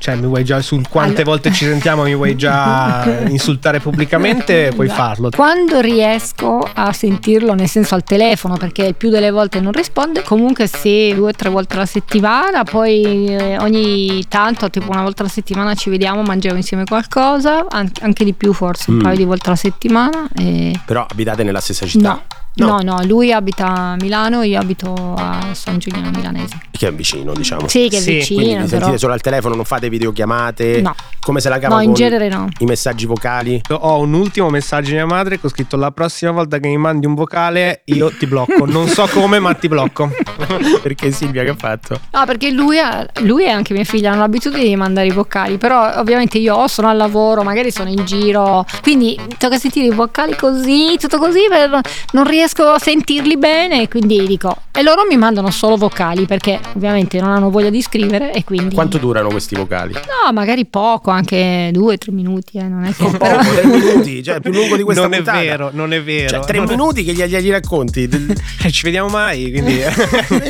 cioè 0.00 0.14
mi 0.16 0.26
vuoi 0.26 0.44
già 0.44 0.60
sul 0.62 0.88
quante 0.88 1.20
Allora- 1.22 1.30
volte 1.30 1.52
ci 1.52 1.66
sentiamo, 1.66 2.04
mi 2.04 2.14
vuoi 2.14 2.34
già 2.34 3.04
insultare 3.28 3.80
pubblicamente, 3.80 4.72
puoi 4.74 4.88
farlo. 4.88 5.28
Quando 5.30 5.78
riesco 5.80 6.66
a 6.74 6.90
sentirlo, 6.94 7.52
nel 7.52 7.68
senso 7.68 7.94
al 7.94 8.02
telefono, 8.02 8.56
perché 8.56 8.82
il 8.84 8.94
più 8.94 9.10
delle 9.10 9.30
volte 9.30 9.60
non 9.60 9.72
risponde, 9.72 10.22
comunque 10.22 10.66
se 10.66 11.14
due 11.14 11.28
o 11.28 11.32
tre 11.32 11.50
volte 11.50 11.74
alla 11.74 11.84
settimana, 11.86 12.64
poi 12.64 13.26
eh, 13.26 13.58
ogni 13.58 14.24
tanto, 14.26 14.70
tipo 14.70 14.90
una 14.90 15.02
volta 15.02 15.22
alla 15.22 15.30
settimana 15.30 15.74
ci 15.74 15.90
vediamo, 15.90 16.22
mangiamo 16.22 16.56
insieme 16.56 16.84
qualcosa, 16.84 17.66
an- 17.68 17.90
anche 18.00 18.24
di 18.24 18.32
più 18.32 18.52
forse, 18.54 18.90
un 18.90 18.96
Mm. 18.96 19.00
paio 19.02 19.16
di 19.16 19.24
volte 19.24 19.46
alla 19.48 19.56
settimana. 19.56 20.26
E... 20.34 20.72
Però 20.86 21.06
abitate 21.08 21.42
nella 21.42 21.60
stessa 21.60 21.84
città? 21.86 22.08
No, 22.12 22.22
No, 22.52 22.80
no, 22.82 22.98
lui 23.04 23.32
abita 23.32 23.66
a 23.68 23.96
Milano, 24.00 24.42
io 24.42 24.58
abito 24.58 24.92
a 25.16 25.46
San 25.52 25.78
Giuliano 25.78 26.10
Milanese. 26.10 26.58
Che 26.70 26.88
è 26.88 26.92
vicino, 26.92 27.32
diciamo. 27.32 27.68
Sì, 27.68 27.88
che 27.88 27.98
è 27.98 28.00
Sì, 28.00 28.14
vicino, 28.14 28.40
Quindi 28.42 28.54
vi 28.62 28.68
però... 28.68 28.78
sentite 28.80 28.98
solo 28.98 29.12
al 29.14 29.20
telefono, 29.20 29.54
non 29.54 29.64
fate 29.64 29.88
videochiamate? 29.88 30.80
No. 30.82 30.94
Come 31.20 31.40
se 31.40 31.48
la 31.48 31.58
cava 31.58 31.76
No, 31.76 31.80
in 31.82 31.92
genere 31.94 32.28
no. 32.28 32.48
i 32.58 32.64
messaggi 32.64 33.06
vocali? 33.06 33.60
Ho 33.70 33.98
un 34.00 34.12
ultimo 34.14 34.50
messaggio 34.50 34.88
di 34.88 34.94
mia 34.96 35.06
madre 35.06 35.38
che 35.38 35.46
ho 35.46 35.50
scritto 35.50 35.76
la 35.76 35.90
prossima 35.90 36.32
volta 36.32 36.58
che 36.58 36.68
mi 36.68 36.76
mandi 36.76 37.06
un 37.06 37.14
vocale 37.14 37.82
io 37.86 38.10
ti 38.16 38.26
blocco. 38.26 38.64
Non 38.66 38.88
so 38.88 39.06
come 39.12 39.38
ma 39.38 39.54
ti 39.54 39.68
blocco. 39.68 40.10
Perché 40.82 41.12
Silvia 41.12 41.44
che 41.44 41.50
ha 41.50 41.56
fatto? 41.56 42.00
No, 42.12 42.24
perché 42.26 42.50
lui, 42.50 42.78
ha- 42.78 43.06
lui 43.20 43.44
e 43.44 43.50
anche 43.50 43.72
mia 43.74 43.84
figlia 43.84 44.10
hanno 44.12 44.20
l'abitudine 44.20 44.64
di 44.64 44.76
mandare 44.76 45.06
i 45.06 45.12
vocali, 45.12 45.56
però 45.58 45.92
ovviamente 45.96 46.38
io 46.38 46.54
o 46.56 46.66
sono 46.66 46.88
al 46.88 46.96
lavoro, 46.96 47.42
magari 47.42 47.70
sono 47.70 47.88
in 47.90 48.04
giro, 48.04 48.64
quindi 48.82 49.18
tocca 49.38 49.58
sentire 49.58 49.86
i 49.86 49.90
vocali 49.94 50.34
così, 50.36 50.96
tutto 50.98 51.18
così, 51.18 51.40
per- 51.48 51.80
non 52.12 52.24
riesco 52.26 52.38
a 52.42 52.78
sentirli 52.78 53.36
bene, 53.36 53.88
quindi 53.88 54.26
dico, 54.26 54.56
e 54.72 54.82
loro 54.82 55.02
mi 55.08 55.16
mandano 55.16 55.50
solo 55.50 55.76
vocali 55.76 56.26
perché 56.26 56.58
ovviamente 56.74 57.20
non 57.20 57.30
hanno 57.30 57.50
voglia 57.50 57.70
di 57.70 57.80
scrivere 57.82 58.32
e 58.32 58.44
quindi... 58.44 58.74
Quanto 58.74 58.98
durano 58.98 59.28
questi 59.28 59.54
vocali? 59.54 59.92
No, 59.94 60.32
magari 60.32 60.64
poco, 60.66 61.10
anche 61.10 61.70
due, 61.72 61.96
tre 61.98 62.12
minuti, 62.12 62.58
eh, 62.58 62.62
non 62.68 62.84
è 62.84 62.88
che... 62.94 63.04
Poco, 63.04 63.16
però- 63.18 63.40
tre 63.40 63.64
minuti, 63.66 64.22
cioè 64.22 64.40
più 64.40 64.52
lungo 64.52 64.76
di 64.76 64.82
questa 64.82 65.02
non 65.06 65.10
puntata. 65.12 65.40
è 65.40 65.44
vero, 65.44 65.70
non 65.72 65.92
è 65.92 66.02
vero. 66.02 66.28
Cioè, 66.28 66.40
tre 66.46 66.58
Non 66.58 66.66
è- 66.66 66.70
minuti 66.70 67.04
che 67.04 67.12
glieli, 67.12 67.30
glieli 67.30 67.50
racconti. 67.50 68.08
Eh, 68.62 68.70
Ci 68.70 68.82
vediamo 68.84 69.08
mai, 69.08 69.50
quindi 69.50 69.72
Io 69.80 69.86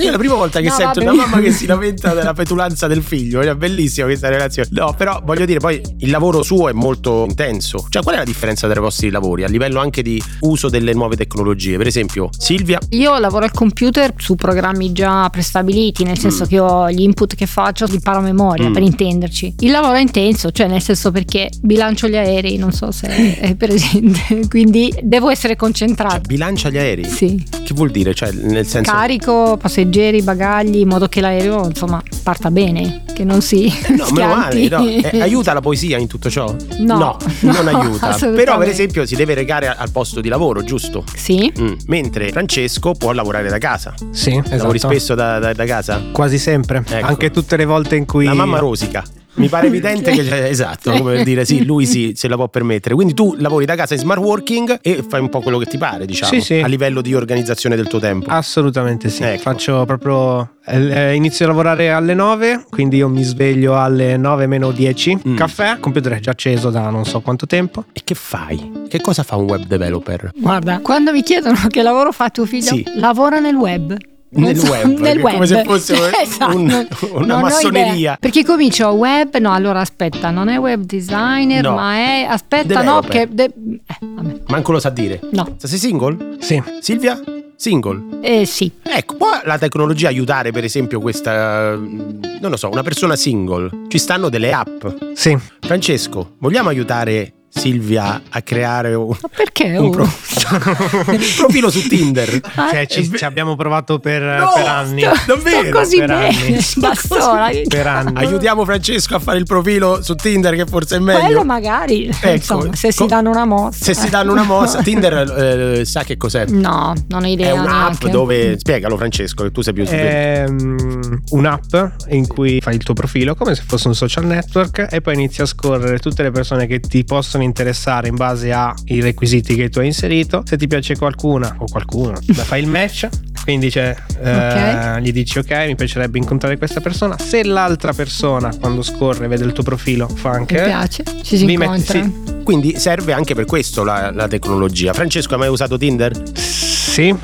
è 0.09 0.11
la 0.11 0.19
prima 0.19 0.35
volta 0.35 0.59
che 0.61 0.67
No, 0.69 0.75
sento 0.75 1.01
vabbè. 1.01 1.13
una 1.13 1.27
mamma 1.27 1.41
che 1.41 1.53
si 1.53 1.65
lamenta 1.67 2.13
della 2.13 2.33
petulanza 2.33 2.89
del 2.89 3.03
figlio. 3.05 3.41
È 3.41 3.55
bellissima 3.55 4.07
questa 4.07 4.29
relazione. 4.29 4.69
No, 4.73 4.93
però 4.95 5.21
voglio 5.25 5.45
dire, 5.45 5.61
poi 5.61 5.81
il 5.99 6.11
lavoro 6.11 6.43
suo 6.43 6.69
è 6.69 6.73
molto 6.73 7.25
intenso. 7.29 7.87
Cioè, 7.89 8.03
qual 8.03 8.17
è 8.17 8.19
la 8.19 8.25
differenza 8.25 8.69
tra 8.69 8.79
i 8.81 8.83
vostri 8.83 9.11
lavori 9.11 9.45
a 9.45 9.49
livello 9.49 9.79
anche 9.79 10.03
di 10.03 10.21
uso 10.41 10.69
delle 10.69 10.93
nuove 10.93 11.15
tecnologie? 11.15 11.77
Per 11.81 11.89
esempio, 11.89 12.29
Silvia, 12.37 12.79
Io 12.91 13.19
lavoro 13.19 13.47
al 13.47 13.53
computer 13.53 14.13
su 14.19 14.35
programmi 14.35 14.93
già 14.93 15.27
prestabiliti, 15.31 16.05
nel 16.05 16.19
senso 16.19 16.45
Mm. 16.45 16.47
che 16.47 16.59
ho 16.61 16.91
gli 16.91 17.01
input 17.01 17.35
che 17.35 17.47
faccio, 17.47 17.87
li 17.87 17.95
imparo 17.95 18.19
a 18.19 18.21
memoria 18.21 18.69
Mm. 18.69 18.73
per 18.75 18.83
intenderci. 18.83 19.55
Il 19.61 19.71
lavoro 19.71 19.95
è 19.95 20.01
intenso, 20.01 20.51
cioè 20.51 20.67
nel 20.69 20.83
senso 20.83 21.11
perché 21.11 21.49
bilancio 21.63 22.07
gli 22.07 22.17
aerei, 22.19 22.59
non 22.59 22.73
so 22.73 22.91
se 22.91 23.07
è 23.41 23.55
presente, 23.55 24.47
quindi 24.51 24.93
devo 25.03 25.31
essere 25.31 25.57
concentrata. 25.57 26.19
bilancia 26.19 26.69
gli 26.69 26.77
aerei? 26.77 27.05
Sì, 27.07 27.43
Che 27.65 27.73
vuol 27.73 27.91
dire? 27.91 28.13
Cioè, 28.13 28.31
nel 28.33 28.67
senso. 28.67 28.93
carico 28.93 29.57
passeggeri, 29.59 30.21
bagagli, 30.21 30.77
in 30.81 30.89
modo 30.89 31.09
che 31.09 31.23
l'aereo 31.23 31.65
insomma 31.65 32.03
parta 32.23 32.51
bene, 32.51 33.05
che 33.15 33.25
non 33.25 33.41
si 33.41 33.65
Eh, 33.65 33.93
No, 33.97 34.07
meno 34.13 34.35
male, 34.35 34.69
no. 34.69 34.85
Eh, 34.87 35.19
aiuta 35.23 35.55
la 35.55 35.61
poesia 35.63 35.97
in 35.97 36.09
tutto 36.09 36.29
ciò? 36.29 36.55
No, 36.81 37.17
non 37.41 37.65
no, 37.65 37.79
aiuta. 37.79 38.09
assolutamente. 38.09 38.33
Però, 38.45 38.59
per 38.59 38.69
esempio, 38.69 39.07
si 39.07 39.15
deve 39.17 39.33
recare 39.33 39.69
al 39.75 39.91
posto 39.91 40.21
di 40.21 40.29
lavoro, 40.29 40.63
giusto? 40.63 41.05
Sì, 41.17 41.51
Mm. 41.59 41.69
Mentre 41.87 42.31
Francesco 42.31 42.93
può 42.95 43.13
lavorare 43.13 43.49
da 43.49 43.59
casa. 43.59 43.95
Sì, 44.11 44.35
Lavori 44.35 44.77
esatto. 44.77 44.93
spesso 44.95 45.15
da, 45.15 45.39
da- 45.39 45.53
da 45.53 45.65
casa? 45.65 46.03
Quasi 46.13 46.39
sempre. 46.39 46.83
Ecco. 46.87 47.07
Anche 47.07 47.31
tutte 47.31 47.57
le 47.57 47.65
volte 47.65 47.97
in 47.97 48.07
cui 48.07 48.25
La 48.25 48.35
mamma 48.35 48.59
rosica. 48.59 49.03
Mi 49.35 49.49
pare 49.49 49.67
evidente 49.69 50.11
che 50.13 50.49
esatto, 50.49 50.91
come 50.93 51.15
per 51.15 51.25
dire 51.25 51.45
sì, 51.45 51.65
lui 51.65 51.87
sì, 51.87 52.13
se 52.15 52.29
la 52.29 52.37
può 52.37 52.49
permettere. 52.49 52.95
Quindi 52.95 53.15
tu 53.15 53.35
lavori 53.39 53.65
da 53.65 53.75
casa 53.77 53.95
in 53.95 54.01
smart 54.01 54.21
working 54.21 54.79
e 54.83 55.05
fai 55.09 55.21
un 55.21 55.29
po' 55.29 55.41
quello 55.41 55.59
che 55.59 55.67
ti 55.67 55.79
pare, 55.79 56.05
diciamo, 56.07 56.33
Sì, 56.33 56.41
sì. 56.41 56.55
a 56.61 56.67
livello 56.67 57.01
di 57.01 57.15
organizzazione 57.15 57.77
del 57.77 57.87
tuo 57.89 57.99
tempo. 58.01 58.29
Assolutamente 58.31 59.09
sì. 59.09 59.23
Ecco. 59.23 59.43
Faccio 59.43 59.85
proprio. 59.85 60.57
eh, 60.67 61.15
inizio 61.15 61.45
a 61.47 61.49
lavorare 61.49 61.91
alle 61.91 62.15
9, 62.15 62.65
quindi 62.71 62.97
io 62.99 63.09
mi 63.09 63.23
sveglio 63.23 63.77
alle 63.81 64.17
9 64.17 64.47
meno 64.47 64.71
10. 64.73 65.21
Mm. 65.29 65.37
Caffè, 65.37 65.79
computer 65.81 66.13
è 66.13 66.21
già 66.21 66.31
acceso 66.33 66.71
da 66.71 66.91
non 66.91 67.05
so 67.05 67.21
quanto 67.21 67.47
tempo. 67.47 67.85
E 67.93 68.01
che 68.05 68.15
fai? 68.15 68.71
Che 68.89 69.01
cosa 69.01 69.23
fa 69.23 69.37
un 69.37 69.45
web 69.45 69.65
developer? 69.65 70.33
guarda, 70.37 70.81
quando 70.81 71.13
mi 71.13 71.23
chiedono 71.23 71.57
che 71.69 71.83
lavoro 71.83 72.13
fa 72.13 72.29
tuo 72.31 72.47
figlio, 72.47 72.75
Sì. 72.75 72.85
lavora 72.97 73.39
nel 73.39 73.55
web. 73.55 73.97
Nel 74.33 74.57
so, 74.57 74.71
web, 74.71 74.99
nel 74.99 75.21
come 75.21 75.35
web. 75.39 75.43
se 75.43 75.63
fosse 75.65 75.95
Esatto. 76.23 76.57
un- 76.57 76.87
una 77.13 77.27
Non 77.27 77.41
massoneria. 77.41 78.17
Perché 78.21 78.45
comincio 78.45 78.89
web, 78.91 79.37
no, 79.39 79.53
allora 79.53 79.81
aspetta, 79.81 80.31
non 80.31 80.49
è 80.49 80.57
web 80.59 80.83
designer, 80.85 81.63
No. 81.65 81.75
ma 81.75 81.95
è 81.97 82.27
aspetta, 82.29 82.83
no, 82.83 83.01
che 83.01 83.27
de- 83.31 83.45
eh, 83.87 84.07
Manco 84.47 84.73
lo 84.73 84.79
sa 84.79 84.91
dire. 84.91 85.21
no. 85.33 85.57
Sei 85.59 85.79
single? 85.79 86.37
Sì. 86.39 86.63
Silvia? 86.81 87.21
Single? 87.57 88.21
Eh 88.23 88.47
sì. 88.47 88.71
Ecco, 88.83 89.17
può 89.17 89.29
la 89.45 89.59
tecnologia 89.59 90.09
aiutare 90.09 90.51
per 90.53 90.65
esempio 90.65 90.99
questa, 91.01 91.75
non 91.75 92.39
lo 92.51 92.57
so, 92.57 92.71
una 92.71 92.83
persona 92.83 93.17
single? 93.17 93.69
Ci 93.89 93.99
stanno 93.99 94.29
delle 94.29 94.53
app. 94.53 94.87
Sì. 95.13 95.37
Francesco, 95.61 96.37
vogliamo 96.39 96.69
aiutare 96.69 97.33
Silvia 97.53 98.23
a 98.29 98.43
creare 98.43 98.95
un, 98.95 99.09
Ma 99.09 99.29
perché? 99.35 99.77
un 99.77 99.87
oh? 99.87 99.91
pro- 99.91 100.03
un 101.13 101.19
profilo 101.37 101.69
su 101.69 101.87
Tinder? 101.89 102.41
Ah, 102.55 102.69
Cioè, 102.71 102.87
ci, 102.87 103.03
ve- 103.09 103.19
ci 103.19 103.25
abbiamo 103.25 103.57
provato 103.57 103.99
per, 103.99 104.23
No, 104.23 104.53
per 104.55 104.67
anni. 104.67 105.01
sto- 105.03 105.35
davvero? 105.35 105.63
sto 105.69 105.71
così 105.79 105.97
Per 105.99 106.07
bene 106.07 106.27
anni. 106.29 107.65
Per 107.69 107.87
anni. 107.87 108.13
Aiutiamo 108.17 108.65
Francesco 108.65 109.17
a 109.17 109.19
fare 109.19 109.39
il 109.39 109.45
profilo 109.47 110.01
su 110.03 110.15
Tinder 110.15 110.55
che 110.55 110.65
forse 110.65 110.97
è 110.97 111.01
Quello 111.01 111.19
meglio. 111.23 111.45
magari, 111.45 112.07
Ecco, 112.09 112.29
insomma, 112.31 112.75
se 112.75 112.93
si 112.93 112.99
co- 112.99 113.07
danno 113.07 113.31
una 113.31 113.45
mossa. 113.45 113.85
Se 113.85 113.95
si 113.95 114.09
danno 114.09 114.31
una 114.33 114.45
mossa, 114.45 114.81
Tinder 114.83 115.79
eh, 115.81 115.85
sa 115.85 116.05
che 116.05 116.17
cos'è? 116.17 116.47
No, 116.47 116.95
non 117.09 117.25
ho 117.25 117.27
idea. 117.27 117.49
È 117.49 117.53
un'app 117.53 117.69
neanche. 117.69 118.11
dove 118.11 118.59
spiegalo 118.59 118.97
Francesco 118.97 119.43
che 119.43 119.51
tu 119.51 119.61
sei 119.61 119.73
più 119.73 119.85
È 119.85 120.45
mm, 120.49 121.13
un'app 121.31 121.75
in 122.11 122.27
cui 122.29 122.61
fai 122.61 122.77
il 122.77 122.83
tuo 122.85 122.95
profilo 122.95 123.35
come 123.35 123.55
se 123.57 123.63
fosse 123.67 123.89
un 123.89 123.95
social 123.95 124.25
network 124.25 124.87
e 124.91 125.01
poi 125.01 125.15
inizi 125.15 125.43
a 125.43 125.47
scorrere 125.47 125.99
tutte 125.99 126.23
le 126.23 126.31
persone 126.31 126.67
che 126.67 126.79
ti 126.81 127.05
possono 127.05 127.40
interessare 127.45 128.09
in 128.09 128.17
base 128.17 128.53
ai 128.53 129.01
requisiti 129.01 129.55
che 129.55 129.69
tu 129.69 129.79
hai 129.81 129.87
inserito. 129.87 130.43
Se 130.45 130.57
ti 130.57 130.67
piace 130.67 130.97
qualcuna 130.97 131.55
o 131.59 131.65
qualcuno, 131.71 132.19
fai 132.33 132.61
il 132.63 132.69
match. 132.69 133.09
Quindi 133.43 133.71
cioè, 133.71 133.97
eh, 134.23 135.01
gli 135.01 135.13
dici 135.13 135.39
ok, 135.39 135.51
mi 135.67 135.75
piacerebbe 135.75 136.19
incontrare 136.19 136.59
questa 136.59 136.81
persona. 136.81 137.17
Se 137.19 137.43
l'altra 137.43 137.93
persona 137.95 138.55
quando 138.61 138.83
scorre 138.83 139.27
vede 139.29 139.45
il 139.45 139.53
tuo 139.53 139.63
profilo 139.65 140.09
fa 140.09 140.31
Mi 140.33 140.37
anche 140.37 140.63
piace, 140.63 141.03
ci 141.23 141.39
si 141.39 141.47
Vi 141.47 141.57
metti- 141.57 141.71
incontra. 141.73 142.03
sì. 142.03 142.43
Quindi 142.45 142.79
serve 142.79 143.13
anche 143.13 143.35
per 143.35 143.47
questo 143.47 143.83
la, 143.83 144.11
la 144.13 144.29
tecnologia. 144.29 144.93
Francesco, 144.93 145.35
hai 145.35 145.39
mai 145.41 145.49
usato 145.49 145.79
Tinder? 145.79 146.13
Sì, 146.37 147.15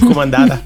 Com'è 0.00 0.22
andata? 0.22 0.60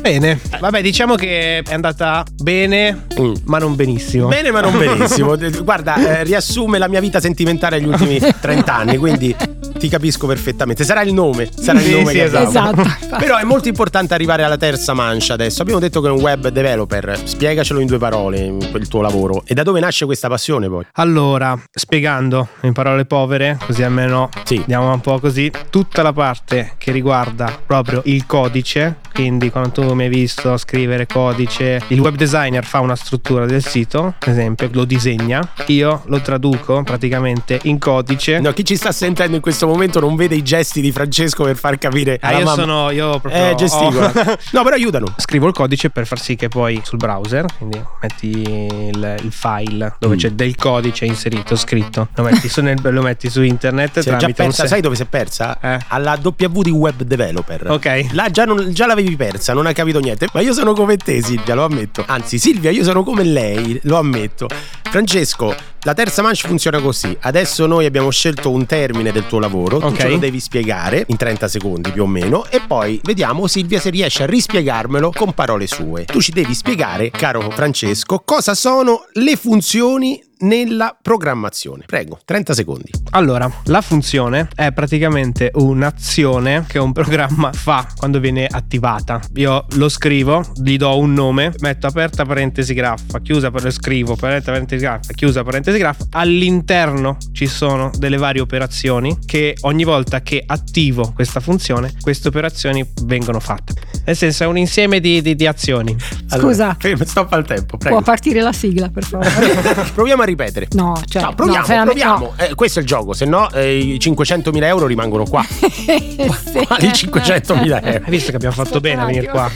bene. 0.00 0.38
Vabbè, 0.60 0.82
diciamo 0.82 1.14
che 1.14 1.58
è 1.58 1.72
andata 1.72 2.24
bene, 2.42 3.06
Mm. 3.20 3.34
ma 3.44 3.58
non 3.58 3.74
benissimo. 3.76 4.28
Bene 4.28 4.50
ma 4.50 4.60
non 4.60 4.76
benissimo. 4.78 5.36
Guarda, 5.62 6.18
eh, 6.20 6.24
riassume 6.24 6.78
la 6.78 6.88
mia 6.88 7.00
vita 7.00 7.20
sentimentale 7.20 7.78
negli 7.78 7.88
ultimi 7.88 8.18
30 8.40 8.74
anni, 8.74 8.96
quindi 8.96 9.34
ti 9.82 9.88
capisco 9.88 10.28
perfettamente. 10.28 10.84
Sarà 10.84 11.02
il 11.02 11.12
nome, 11.12 11.48
sarà 11.52 11.80
il 11.80 11.86
Sì, 11.86 11.92
nome 11.92 12.12
sì, 12.12 12.18
che 12.18 12.22
esatto. 12.22 12.48
Esatto. 12.82 13.16
Però 13.18 13.36
è 13.36 13.42
molto 13.42 13.66
importante 13.66 14.14
arrivare 14.14 14.44
alla 14.44 14.56
terza 14.56 14.94
mancia 14.94 15.34
adesso. 15.34 15.60
Abbiamo 15.60 15.80
detto 15.80 16.00
che 16.00 16.06
è 16.06 16.10
un 16.12 16.20
web 16.20 16.46
developer. 16.50 17.20
Spiegacelo 17.24 17.80
in 17.80 17.88
due 17.88 17.98
parole, 17.98 18.38
il 18.46 18.86
tuo 18.86 19.00
lavoro. 19.00 19.42
E 19.44 19.54
da 19.54 19.64
dove 19.64 19.80
nasce 19.80 20.04
questa 20.04 20.28
passione 20.28 20.68
poi? 20.68 20.84
Allora, 20.92 21.60
spiegando 21.72 22.46
in 22.60 22.72
parole 22.72 23.06
povere, 23.06 23.58
così 23.66 23.82
almeno 23.82 24.28
Sì. 24.44 24.58
andiamo 24.58 24.92
un 24.92 25.00
po' 25.00 25.18
così, 25.18 25.50
tutta 25.68 26.02
la 26.02 26.12
parte 26.12 26.74
che 26.78 26.92
riguarda 26.92 27.52
proprio 27.66 28.02
il 28.04 28.24
codice, 28.24 28.98
quindi 29.12 29.50
quando 29.50 29.70
tu 29.70 29.94
mi 29.94 30.04
hai 30.04 30.08
visto 30.08 30.56
scrivere 30.58 31.06
codice, 31.06 31.82
il 31.88 31.98
web 31.98 32.14
designer 32.14 32.64
fa 32.64 32.78
una 32.78 32.94
struttura 32.94 33.46
del 33.46 33.64
sito, 33.64 34.14
ad 34.16 34.28
esempio, 34.28 34.68
lo 34.72 34.84
disegna, 34.84 35.46
io 35.66 36.02
lo 36.06 36.20
traduco 36.20 36.84
praticamente 36.84 37.58
in 37.64 37.80
codice. 37.80 38.38
No, 38.38 38.52
chi 38.52 38.64
ci 38.64 38.76
sta 38.76 38.92
sentendo 38.92 39.34
in 39.34 39.42
questo 39.42 39.64
momento 39.66 39.70
non 40.00 40.16
vede 40.16 40.34
i 40.34 40.42
gesti 40.42 40.80
di 40.80 40.92
Francesco 40.92 41.44
per 41.44 41.56
far 41.56 41.78
capire 41.78 42.18
Ah, 42.20 42.28
alla 42.28 42.38
io 42.38 42.44
mamma. 42.44 42.60
sono 42.60 42.90
io 42.90 43.18
proprio 43.20 43.50
Eh, 43.50 43.54
gesticola. 43.56 44.12
No, 44.52 44.62
però 44.62 44.74
aiutano. 44.74 45.06
Scrivo 45.16 45.46
il 45.46 45.52
codice 45.54 45.90
per 45.90 46.06
far 46.06 46.20
sì 46.20 46.36
che 46.36 46.48
poi 46.48 46.80
sul 46.84 46.98
browser, 46.98 47.46
quindi 47.56 47.80
metti 48.00 48.28
il, 48.28 49.16
il 49.22 49.32
file 49.32 49.94
dove 49.98 50.14
Mm. 50.14 50.18
c'è 50.18 50.30
del 50.30 50.54
codice 50.56 51.04
inserito, 51.04 51.56
scritto, 51.56 52.08
lo 52.14 52.22
metti 52.22 52.48
su, 52.48 52.60
nel- 52.60 52.78
lo 52.82 53.02
metti 53.02 53.28
su 53.30 53.42
internet 53.42 54.00
Si 54.00 54.08
è 54.10 54.16
già 54.16 54.28
persa, 54.28 54.66
sai 54.66 54.80
dove 54.80 54.96
si 54.96 55.02
è 55.02 55.06
persa? 55.06 55.58
Eh. 55.60 55.78
Alla 55.88 56.18
W 56.22 56.60
di 56.62 56.70
web 56.70 57.02
developer. 57.02 57.70
Ok. 57.70 58.06
Là 58.12 58.30
già, 58.30 58.44
non- 58.44 58.72
già 58.72 58.86
l'avevi 58.86 59.16
persa, 59.16 59.52
non 59.52 59.66
hai 59.66 59.74
capito 59.74 59.98
niente. 60.00 60.26
Ma 60.32 60.40
io 60.40 60.52
sono 60.52 60.72
come 60.74 60.96
te, 60.96 61.22
Silvia, 61.22 61.54
lo 61.54 61.64
ammetto. 61.64 62.04
Anzi, 62.06 62.38
Silvia, 62.38 62.70
io 62.70 62.84
sono 62.84 63.02
come 63.02 63.22
lei, 63.24 63.78
lo 63.84 63.96
ammetto. 63.98 64.48
Francesco, 64.90 65.54
la 65.84 65.94
terza 65.94 66.22
manche 66.22 66.46
funziona 66.46 66.80
così. 66.80 67.16
Adesso 67.20 67.66
noi 67.66 67.86
abbiamo 67.86 68.10
scelto 68.10 68.50
un 68.50 68.66
termine 68.66 69.10
del 69.10 69.26
tuo 69.26 69.40
lavoro. 69.40 69.78
Tu 69.78 69.86
Ok. 69.86 69.96
ce 69.98 70.08
lo 70.08 70.16
devi 70.18 70.38
spiegare 70.38 71.04
in 71.08 71.16
30 71.16 71.48
secondi 71.48 71.90
più 71.90 72.04
o 72.04 72.06
meno. 72.06 72.46
E 72.50 72.60
poi 72.66 73.00
vediamo, 73.02 73.48
Silvia, 73.48 73.80
se 73.80 73.90
riesce 73.90 74.22
a 74.22 74.26
rispiegarmelo 74.26 75.10
con 75.10 75.32
parole 75.32 75.66
sue. 75.66 76.04
Tu 76.04 76.20
ci 76.20 76.30
devi 76.30 76.54
spiegare, 76.54 77.10
caro 77.10 77.50
Francesco, 77.50 78.22
cosa 78.24 78.54
sono 78.54 79.04
le 79.14 79.34
funzioni 79.36 80.22
nella 80.42 80.96
programmazione. 81.00 81.84
Prego, 81.86 82.18
30 82.24 82.54
secondi. 82.54 82.90
Allora, 83.10 83.50
la 83.64 83.80
funzione 83.80 84.48
è 84.54 84.72
praticamente 84.72 85.50
un'azione 85.54 86.64
che 86.66 86.78
un 86.78 86.92
programma 86.92 87.52
fa 87.52 87.86
quando 87.96 88.20
viene 88.20 88.46
attivata. 88.48 89.20
Io 89.34 89.66
lo 89.72 89.88
scrivo, 89.88 90.44
gli 90.54 90.76
do 90.76 90.98
un 90.98 91.12
nome, 91.12 91.52
metto 91.60 91.86
aperta 91.86 92.24
parentesi 92.24 92.74
graffa, 92.74 93.20
chiusa 93.20 93.50
per 93.50 93.64
lo 93.64 93.70
scrivo, 93.70 94.12
aperta 94.12 94.52
parentesi 94.52 94.82
graffa, 94.82 95.12
chiusa 95.12 95.42
parentesi 95.42 95.78
graffa. 95.78 96.06
All'interno 96.10 97.16
ci 97.32 97.46
sono 97.46 97.90
delle 97.96 98.16
varie 98.16 98.40
operazioni 98.40 99.18
che 99.24 99.56
ogni 99.62 99.84
volta 99.84 100.20
che 100.22 100.42
attivo 100.44 101.12
questa 101.14 101.40
funzione, 101.40 101.92
queste 102.00 102.28
operazioni 102.28 102.84
vengono 103.04 103.40
fatte. 103.40 103.74
Nel 104.04 104.16
senso 104.16 104.44
è 104.44 104.46
un 104.46 104.58
insieme 104.58 105.00
di, 105.00 105.22
di, 105.22 105.34
di 105.34 105.46
azioni. 105.46 105.96
Scusa. 106.26 106.76
Allora, 106.80 107.04
stop 107.04 107.32
al 107.32 107.46
tempo, 107.46 107.76
prego. 107.76 107.96
Può 107.96 108.04
partire 108.04 108.40
la 108.40 108.52
sigla, 108.52 108.88
per 108.88 109.04
favore. 109.04 109.90
proviamo 109.94 110.22
a 110.22 110.24
ripetere. 110.32 110.68
No, 110.72 111.00
cioè, 111.06 111.22
Ciao, 111.22 111.34
proviamo, 111.34 111.66
no, 111.74 111.84
proviamo. 111.84 112.34
no. 112.36 112.44
Eh, 112.44 112.54
questo 112.54 112.78
è 112.78 112.82
il 112.82 112.88
gioco, 112.88 113.12
se 113.12 113.24
no 113.24 113.50
eh, 113.52 113.78
i 113.78 113.96
500.000 113.98 114.62
euro 114.64 114.86
rimangono 114.86 115.24
qua. 115.24 115.44
Sì. 115.82 116.26
Quali 116.66 116.86
500.000 116.92 117.64
euro? 117.64 118.04
Hai 118.04 118.10
visto 118.10 118.30
che 118.30 118.36
abbiamo 118.36 118.54
fatto 118.54 118.80
bene 118.80 119.02
a 119.02 119.04
venire 119.06 119.28
qua? 119.28 119.50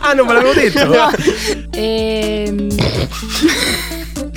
ah, 0.00 0.12
non 0.12 0.26
me 0.26 0.32
l'avevo 0.34 0.52
detto. 0.54 0.86
No. 0.86 1.10
Ehm, 1.72 2.68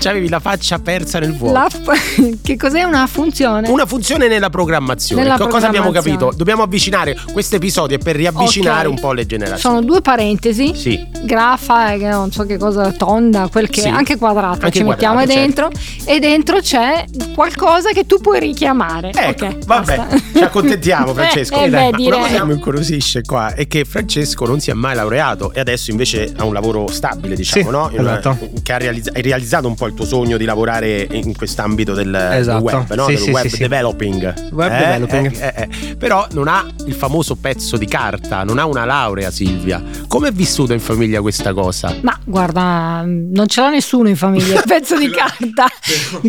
C'avevi 0.05 0.29
la 0.29 0.39
faccia 0.39 0.77
persa 0.77 1.17
nel 1.17 1.35
vuoto. 1.35 1.53
la 1.53 1.67
f- 1.67 2.38
che 2.43 2.55
cos'è 2.57 2.83
una 2.83 3.07
funzione? 3.07 3.67
Una 3.69 3.88
funzione 3.88 4.27
nella 4.27 4.51
programmazione. 4.51 5.24
Nella 5.24 5.35
Co- 5.35 5.47
Cosa 5.47 5.65
abbiamo 5.65 5.89
capito? 5.89 6.31
Dobbiamo 6.35 6.62
avvicinare 6.62 7.17
questo 7.33 7.55
episodio 7.55 7.97
per 7.97 8.15
riavvicinare 8.15 8.85
Ok. 8.88 8.93
un 8.93 9.00
po' 9.00 9.13
le 9.13 9.25
generazioni. 9.25 9.75
Sono 9.77 9.81
due 9.83 10.01
parentesi. 10.01 10.75
Sì. 10.75 11.03
Grafa, 11.24 11.93
che 11.97 12.07
non 12.07 12.31
so 12.31 12.45
che 12.45 12.57
cosa, 12.59 12.91
tonda, 12.91 13.47
quel 13.51 13.67
che 13.67 13.81
Sì. 13.81 13.88
anche 13.88 14.17
quadrata, 14.17 14.65
Anche 14.65 14.77
ci 14.77 14.83
mettiamo 14.83 15.15
quadrata, 15.15 15.39
dentro 15.39 15.69
e 16.05 16.19
dentro 16.19 16.59
c'è 16.59 17.05
qualcosa 17.33 17.89
che 17.91 18.05
tu 18.05 18.19
puoi 18.21 18.39
richiamare. 18.39 19.09
Ecco, 19.12 19.45
Ok, 19.45 19.65
vabbè, 19.65 19.95
basta. 19.95 20.07
ci 20.35 20.43
accontentiamo 20.43 21.13
Francesco. 21.15 21.55
Eh, 21.62 21.63
eh, 21.63 21.69
Dai, 21.71 21.89
beh, 21.89 21.97
ma 21.97 22.05
una 22.05 22.15
cosa 22.17 22.27
direi. 22.27 22.39
che 22.41 22.45
mi 22.45 22.53
incuriosisce 22.53 23.21
qua 23.24 23.55
è 23.55 23.67
che 23.67 23.85
Francesco 23.85 24.45
non 24.45 24.59
si 24.59 24.69
è 24.69 24.74
mai 24.74 24.93
laureato 24.93 25.51
e 25.51 25.59
adesso 25.59 25.89
invece 25.89 26.31
ha 26.38 26.43
un 26.45 26.53
lavoro 26.53 26.85
stabile, 26.91 27.35
diciamo, 27.35 27.65
Sì, 27.65 27.71
no? 27.71 27.89
Esatto. 27.89 28.38
Che 28.62 28.71
ha 28.71 28.77
realizzato 28.77 29.67
un 29.67 29.74
po' 29.74 29.88
il 29.88 29.93
tuo 29.95 30.05
sogno 30.05 30.37
di 30.37 30.45
lavorare 30.45 31.07
in 31.11 31.35
quest'ambito 31.35 31.93
del, 31.93 32.11
del 32.11 32.39
Esatto. 32.39 32.63
web, 32.63 32.93
no? 32.93 33.05
Sì, 33.05 33.13
del 33.13 33.21
sì, 33.21 33.29
web 33.31 33.45
sì, 33.47 33.57
developing. 33.57 34.51
Web 34.51 34.71
Eh, 34.71 34.77
developing. 34.77 35.41
eh, 35.41 35.53
eh, 35.55 35.69
eh. 35.89 35.95
Però 35.95 36.27
non 36.33 36.47
ha 36.47 36.65
il 36.85 36.93
famoso 36.93 37.35
pezzo 37.35 37.77
di 37.77 37.85
carta, 37.87 38.43
non 38.43 38.59
ha 38.59 38.65
una 38.65 38.85
laurea 38.85 39.31
Silvia. 39.31 39.81
Come 40.07 40.27
è 40.27 40.31
vissuta 40.31 40.73
in 40.73 40.79
famiglia 40.79 41.21
questa 41.21 41.53
cosa? 41.53 41.95
Ma 42.01 42.17
guarda, 42.23 43.03
non 43.05 43.47
ce 43.47 43.61
l'ha 43.61 43.69
nessuno 43.69 44.07
in 44.09 44.15
famiglia, 44.15 44.55
il 44.55 44.63
pezzo 44.67 44.97
di 44.97 45.09
carta. 45.11 45.65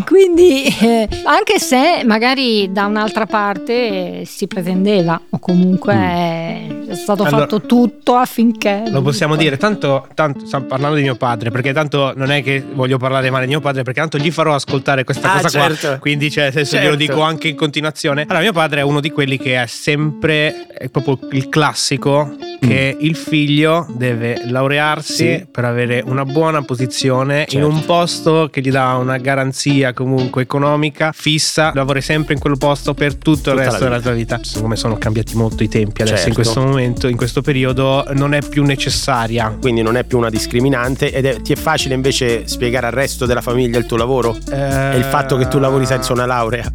Quindi, 0.04 0.64
eh, 0.80 1.08
anche 1.24 1.58
se 1.58 2.02
magari 2.04 2.70
da 2.72 2.86
un'altra 2.86 3.26
parte 3.26 4.24
si 4.24 4.46
pretendeva, 4.46 5.20
o 5.30 5.38
comunque 5.38 5.94
eh, 5.94 6.84
è 6.88 6.94
stato 6.94 7.22
Allora- 7.24 7.42
fatto 7.42 7.62
tutto 7.62 8.14
affinché. 8.14 8.84
Lo 8.88 9.02
possiamo 9.02 9.36
dire, 9.36 9.56
tanto, 9.56 10.06
tanto 10.14 10.46
stiamo 10.46 10.66
parlando 10.66 10.96
di 10.96 11.02
mio 11.02 11.16
padre, 11.16 11.50
perché 11.50 11.72
tanto 11.72 12.12
non 12.16 12.30
è 12.30 12.42
che 12.42 12.62
voglio 12.74 12.98
parlare 12.98 13.30
male 13.30 13.44
di 13.44 13.50
mio 13.50 13.55
padre, 13.60 13.82
perché 13.82 14.00
tanto 14.00 14.18
gli 14.18 14.30
farò 14.30 14.54
ascoltare 14.54 15.04
questa 15.04 15.32
Ah, 15.32 15.40
cosa 15.40 15.48
certo. 15.48 15.86
qua. 15.88 15.98
Quindi, 15.98 16.30
cioè, 16.30 16.44
nel 16.44 16.52
senso, 16.52 16.70
Certo. 16.72 16.84
glielo 16.86 16.96
dico 16.96 17.20
anche 17.22 17.48
in 17.48 17.56
continuazione. 17.56 18.22
Allora, 18.22 18.40
mio 18.40 18.52
padre 18.52 18.80
è 18.80 18.82
uno 18.82 19.00
di 19.00 19.10
quelli 19.10 19.38
che 19.38 19.60
è 19.62 19.66
sempre, 19.66 20.66
è 20.68 20.88
proprio 20.88 21.18
il 21.32 21.48
classico, 21.48 22.36
che 22.60 22.96
il 22.98 23.14
figlio 23.16 23.86
deve 23.96 24.42
laurearsi 24.46 25.14
Sì. 25.14 25.46
per 25.50 25.64
avere 25.64 26.02
una 26.04 26.24
buona 26.24 26.62
posizione 26.62 27.40
in 27.40 27.46
Certo. 27.48 27.68
un 27.68 27.84
posto 27.84 28.48
che 28.50 28.60
gli 28.60 28.70
dà 28.70 28.94
una 28.94 29.18
garanzia 29.18 29.92
comunque 29.92 30.42
economica 30.42 31.12
fissa, 31.12 31.70
lavori 31.74 32.00
sempre 32.00 32.34
in 32.34 32.40
quel 32.40 32.56
posto 32.58 32.94
per 32.94 33.14
tutto 33.14 33.34
Tutta 33.36 33.50
il 33.50 33.56
la 33.56 33.62
resto 33.64 33.84
della 33.84 34.00
tua 34.00 34.12
vita. 34.12 34.40
Siccome 34.42 34.76
sono 34.76 34.96
cambiati 34.96 35.36
molto 35.36 35.62
i 35.62 35.68
tempi 35.68 36.02
adesso 36.02 36.16
Certo. 36.16 36.28
in 36.30 36.34
questo 36.34 36.60
momento, 36.62 37.08
in 37.08 37.16
questo 37.16 37.42
periodo, 37.42 38.04
non 38.14 38.32
è 38.34 38.40
più 38.40 38.64
necessaria. 38.64 39.54
Quindi 39.60 39.82
non 39.82 39.96
è 39.96 40.04
più 40.04 40.16
una 40.18 40.30
discriminante 40.30 41.12
ed 41.12 41.26
è- 41.26 41.40
ti 41.42 41.52
è 41.52 41.56
facile 41.56 41.94
invece 41.94 42.46
spiegare 42.48 42.86
al 42.86 42.92
resto 42.92 43.26
della 43.26 43.35
famiglia 43.40 43.78
il 43.78 43.86
tuo 43.86 43.96
lavoro? 43.96 44.36
E 44.50 44.96
il 44.96 45.04
fatto 45.04 45.36
che 45.36 45.48
tu 45.48 45.58
lavori 45.58 45.86
senza 45.86 46.12
una 46.12 46.26
laurea? 46.26 46.70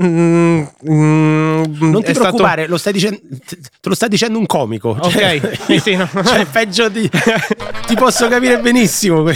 Mm, 0.00 0.62
mm, 0.90 1.62
Non 1.80 2.02
ti 2.02 2.10
è 2.10 2.14
stato- 2.14 2.18
preoccupare, 2.20 2.66
lo 2.68 2.76
stai 2.76 2.92
dicendo, 2.92 3.18
te 3.46 3.88
lo 3.88 3.94
sta 3.94 4.06
dicendo 4.06 4.38
un 4.38 4.46
comico. 4.46 4.96
Cioè, 5.00 5.40
Ok, 5.42 5.80
sì, 5.80 5.96
no. 5.96 6.08
cioè, 6.24 6.44
peggio 6.44 6.88
di. 6.88 7.08
ti 7.86 7.94
posso 7.96 8.28
capire 8.28 8.58
benissimo. 8.60 9.24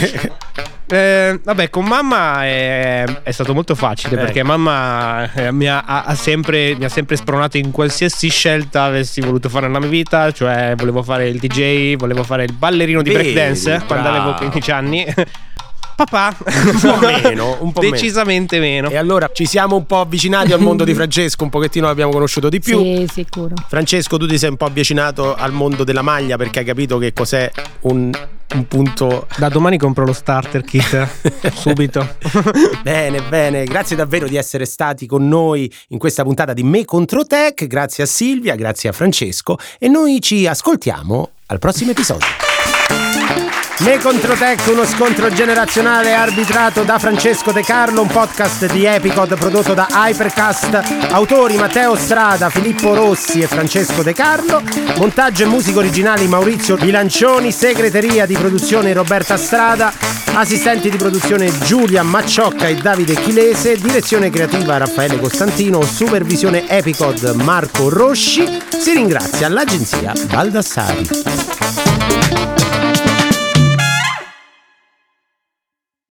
Eh, 0.84 1.40
vabbè, 1.42 1.70
con 1.70 1.86
mamma 1.86 2.44
è, 2.44 3.04
è 3.22 3.30
stato 3.30 3.54
molto 3.54 3.74
facile 3.74 4.16
Eh. 4.16 4.18
perché 4.18 4.42
mamma 4.42 5.32
eh, 5.32 5.50
mi, 5.50 5.66
ha, 5.66 5.84
ha- 5.86 6.14
sempre, 6.14 6.74
mi 6.76 6.84
ha 6.84 6.90
sempre 6.90 7.16
spronato 7.16 7.56
in 7.56 7.70
qualsiasi 7.70 8.28
scelta 8.28 8.82
avessi 8.84 9.22
voluto 9.22 9.48
fare 9.48 9.68
nella 9.68 9.78
mia 9.78 9.88
vita, 9.88 10.30
cioè 10.32 10.74
volevo 10.76 11.02
fare 11.02 11.28
il 11.28 11.38
DJ, 11.38 11.96
volevo 11.96 12.24
fare 12.24 12.44
il 12.44 12.52
ballerino 12.52 13.00
di 13.00 13.10
breakdance 13.10 13.84
quando 13.86 14.08
avevo 14.10 14.34
15 14.34 14.70
anni. 14.70 15.06
Papà, 15.94 16.34
Un 16.44 16.80
po' 16.80 16.98
meno, 17.06 17.56
un 17.60 17.72
po' 17.72 17.80
meno. 17.80 17.94
decisamente 17.94 18.58
meno. 18.58 18.88
E 18.90 18.96
allora 18.96 19.30
ci 19.32 19.46
siamo 19.46 19.76
un 19.76 19.86
po' 19.86 20.00
avvicinati 20.00 20.52
al 20.52 20.60
mondo 20.60 20.84
di 20.84 20.94
Francesco, 20.94 21.44
un 21.44 21.50
pochettino 21.50 21.86
l'abbiamo 21.86 22.10
conosciuto 22.12 22.48
di 22.48 22.60
più. 22.60 22.82
Sì, 22.82 23.06
sicuro. 23.10 23.54
Francesco, 23.68 24.16
tu 24.16 24.26
ti 24.26 24.38
sei 24.38 24.50
un 24.50 24.56
po' 24.56 24.66
avvicinato 24.66 25.34
al 25.34 25.52
mondo 25.52 25.84
della 25.84 26.02
maglia 26.02 26.36
perché 26.36 26.60
hai 26.60 26.64
capito 26.64 26.98
che 26.98 27.12
cos'è 27.12 27.50
un, 27.80 28.10
un 28.54 28.68
punto. 28.68 29.26
Da 29.36 29.48
domani 29.48 29.78
compro 29.78 30.04
lo 30.04 30.12
starter 30.12 30.62
kit 30.62 31.08
subito. 31.54 32.16
Bene, 32.82 33.20
bene, 33.22 33.64
grazie 33.64 33.94
davvero 33.94 34.26
di 34.26 34.36
essere 34.36 34.64
stati 34.64 35.06
con 35.06 35.28
noi 35.28 35.72
in 35.88 35.98
questa 35.98 36.22
puntata 36.22 36.52
di 36.52 36.62
Me 36.62 36.84
contro 36.84 37.24
Tech. 37.24 37.66
Grazie 37.66 38.04
a 38.04 38.06
Silvia, 38.06 38.54
grazie 38.54 38.88
a 38.88 38.92
Francesco 38.92 39.56
e 39.78 39.88
noi 39.88 40.20
ci 40.20 40.46
ascoltiamo 40.46 41.30
al 41.46 41.58
prossimo 41.58 41.90
episodio. 41.90 42.51
Me 43.78 43.98
contro 43.98 44.34
Tech, 44.34 44.64
uno 44.68 44.84
scontro 44.84 45.28
generazionale 45.30 46.12
arbitrato 46.12 46.84
da 46.84 46.98
Francesco 46.98 47.50
De 47.50 47.62
Carlo, 47.62 48.02
un 48.02 48.06
podcast 48.06 48.70
di 48.70 48.84
Epicod 48.84 49.36
prodotto 49.36 49.74
da 49.74 49.88
Hypercast, 49.90 51.08
autori 51.10 51.56
Matteo 51.56 51.96
Strada, 51.96 52.48
Filippo 52.48 52.94
Rossi 52.94 53.40
e 53.40 53.48
Francesco 53.48 54.02
De 54.02 54.12
Carlo, 54.12 54.62
montaggio 54.98 55.42
e 55.42 55.46
musica 55.46 55.78
originali 55.78 56.28
Maurizio 56.28 56.76
Bilancioni, 56.76 57.50
segreteria 57.50 58.24
di 58.24 58.34
produzione 58.34 58.92
Roberta 58.92 59.36
Strada, 59.36 59.92
assistenti 60.34 60.88
di 60.88 60.96
produzione 60.96 61.50
Giulia 61.64 62.04
Macciocca 62.04 62.68
e 62.68 62.76
Davide 62.76 63.14
Chilese, 63.14 63.76
direzione 63.76 64.30
creativa 64.30 64.76
Raffaele 64.76 65.18
Costantino, 65.18 65.82
supervisione 65.82 66.68
Epicod 66.68 67.34
Marco 67.42 67.88
Rosci, 67.88 68.46
si 68.78 68.92
ringrazia 68.92 69.48
l'agenzia 69.48 70.12
Baldassari. 70.30 71.08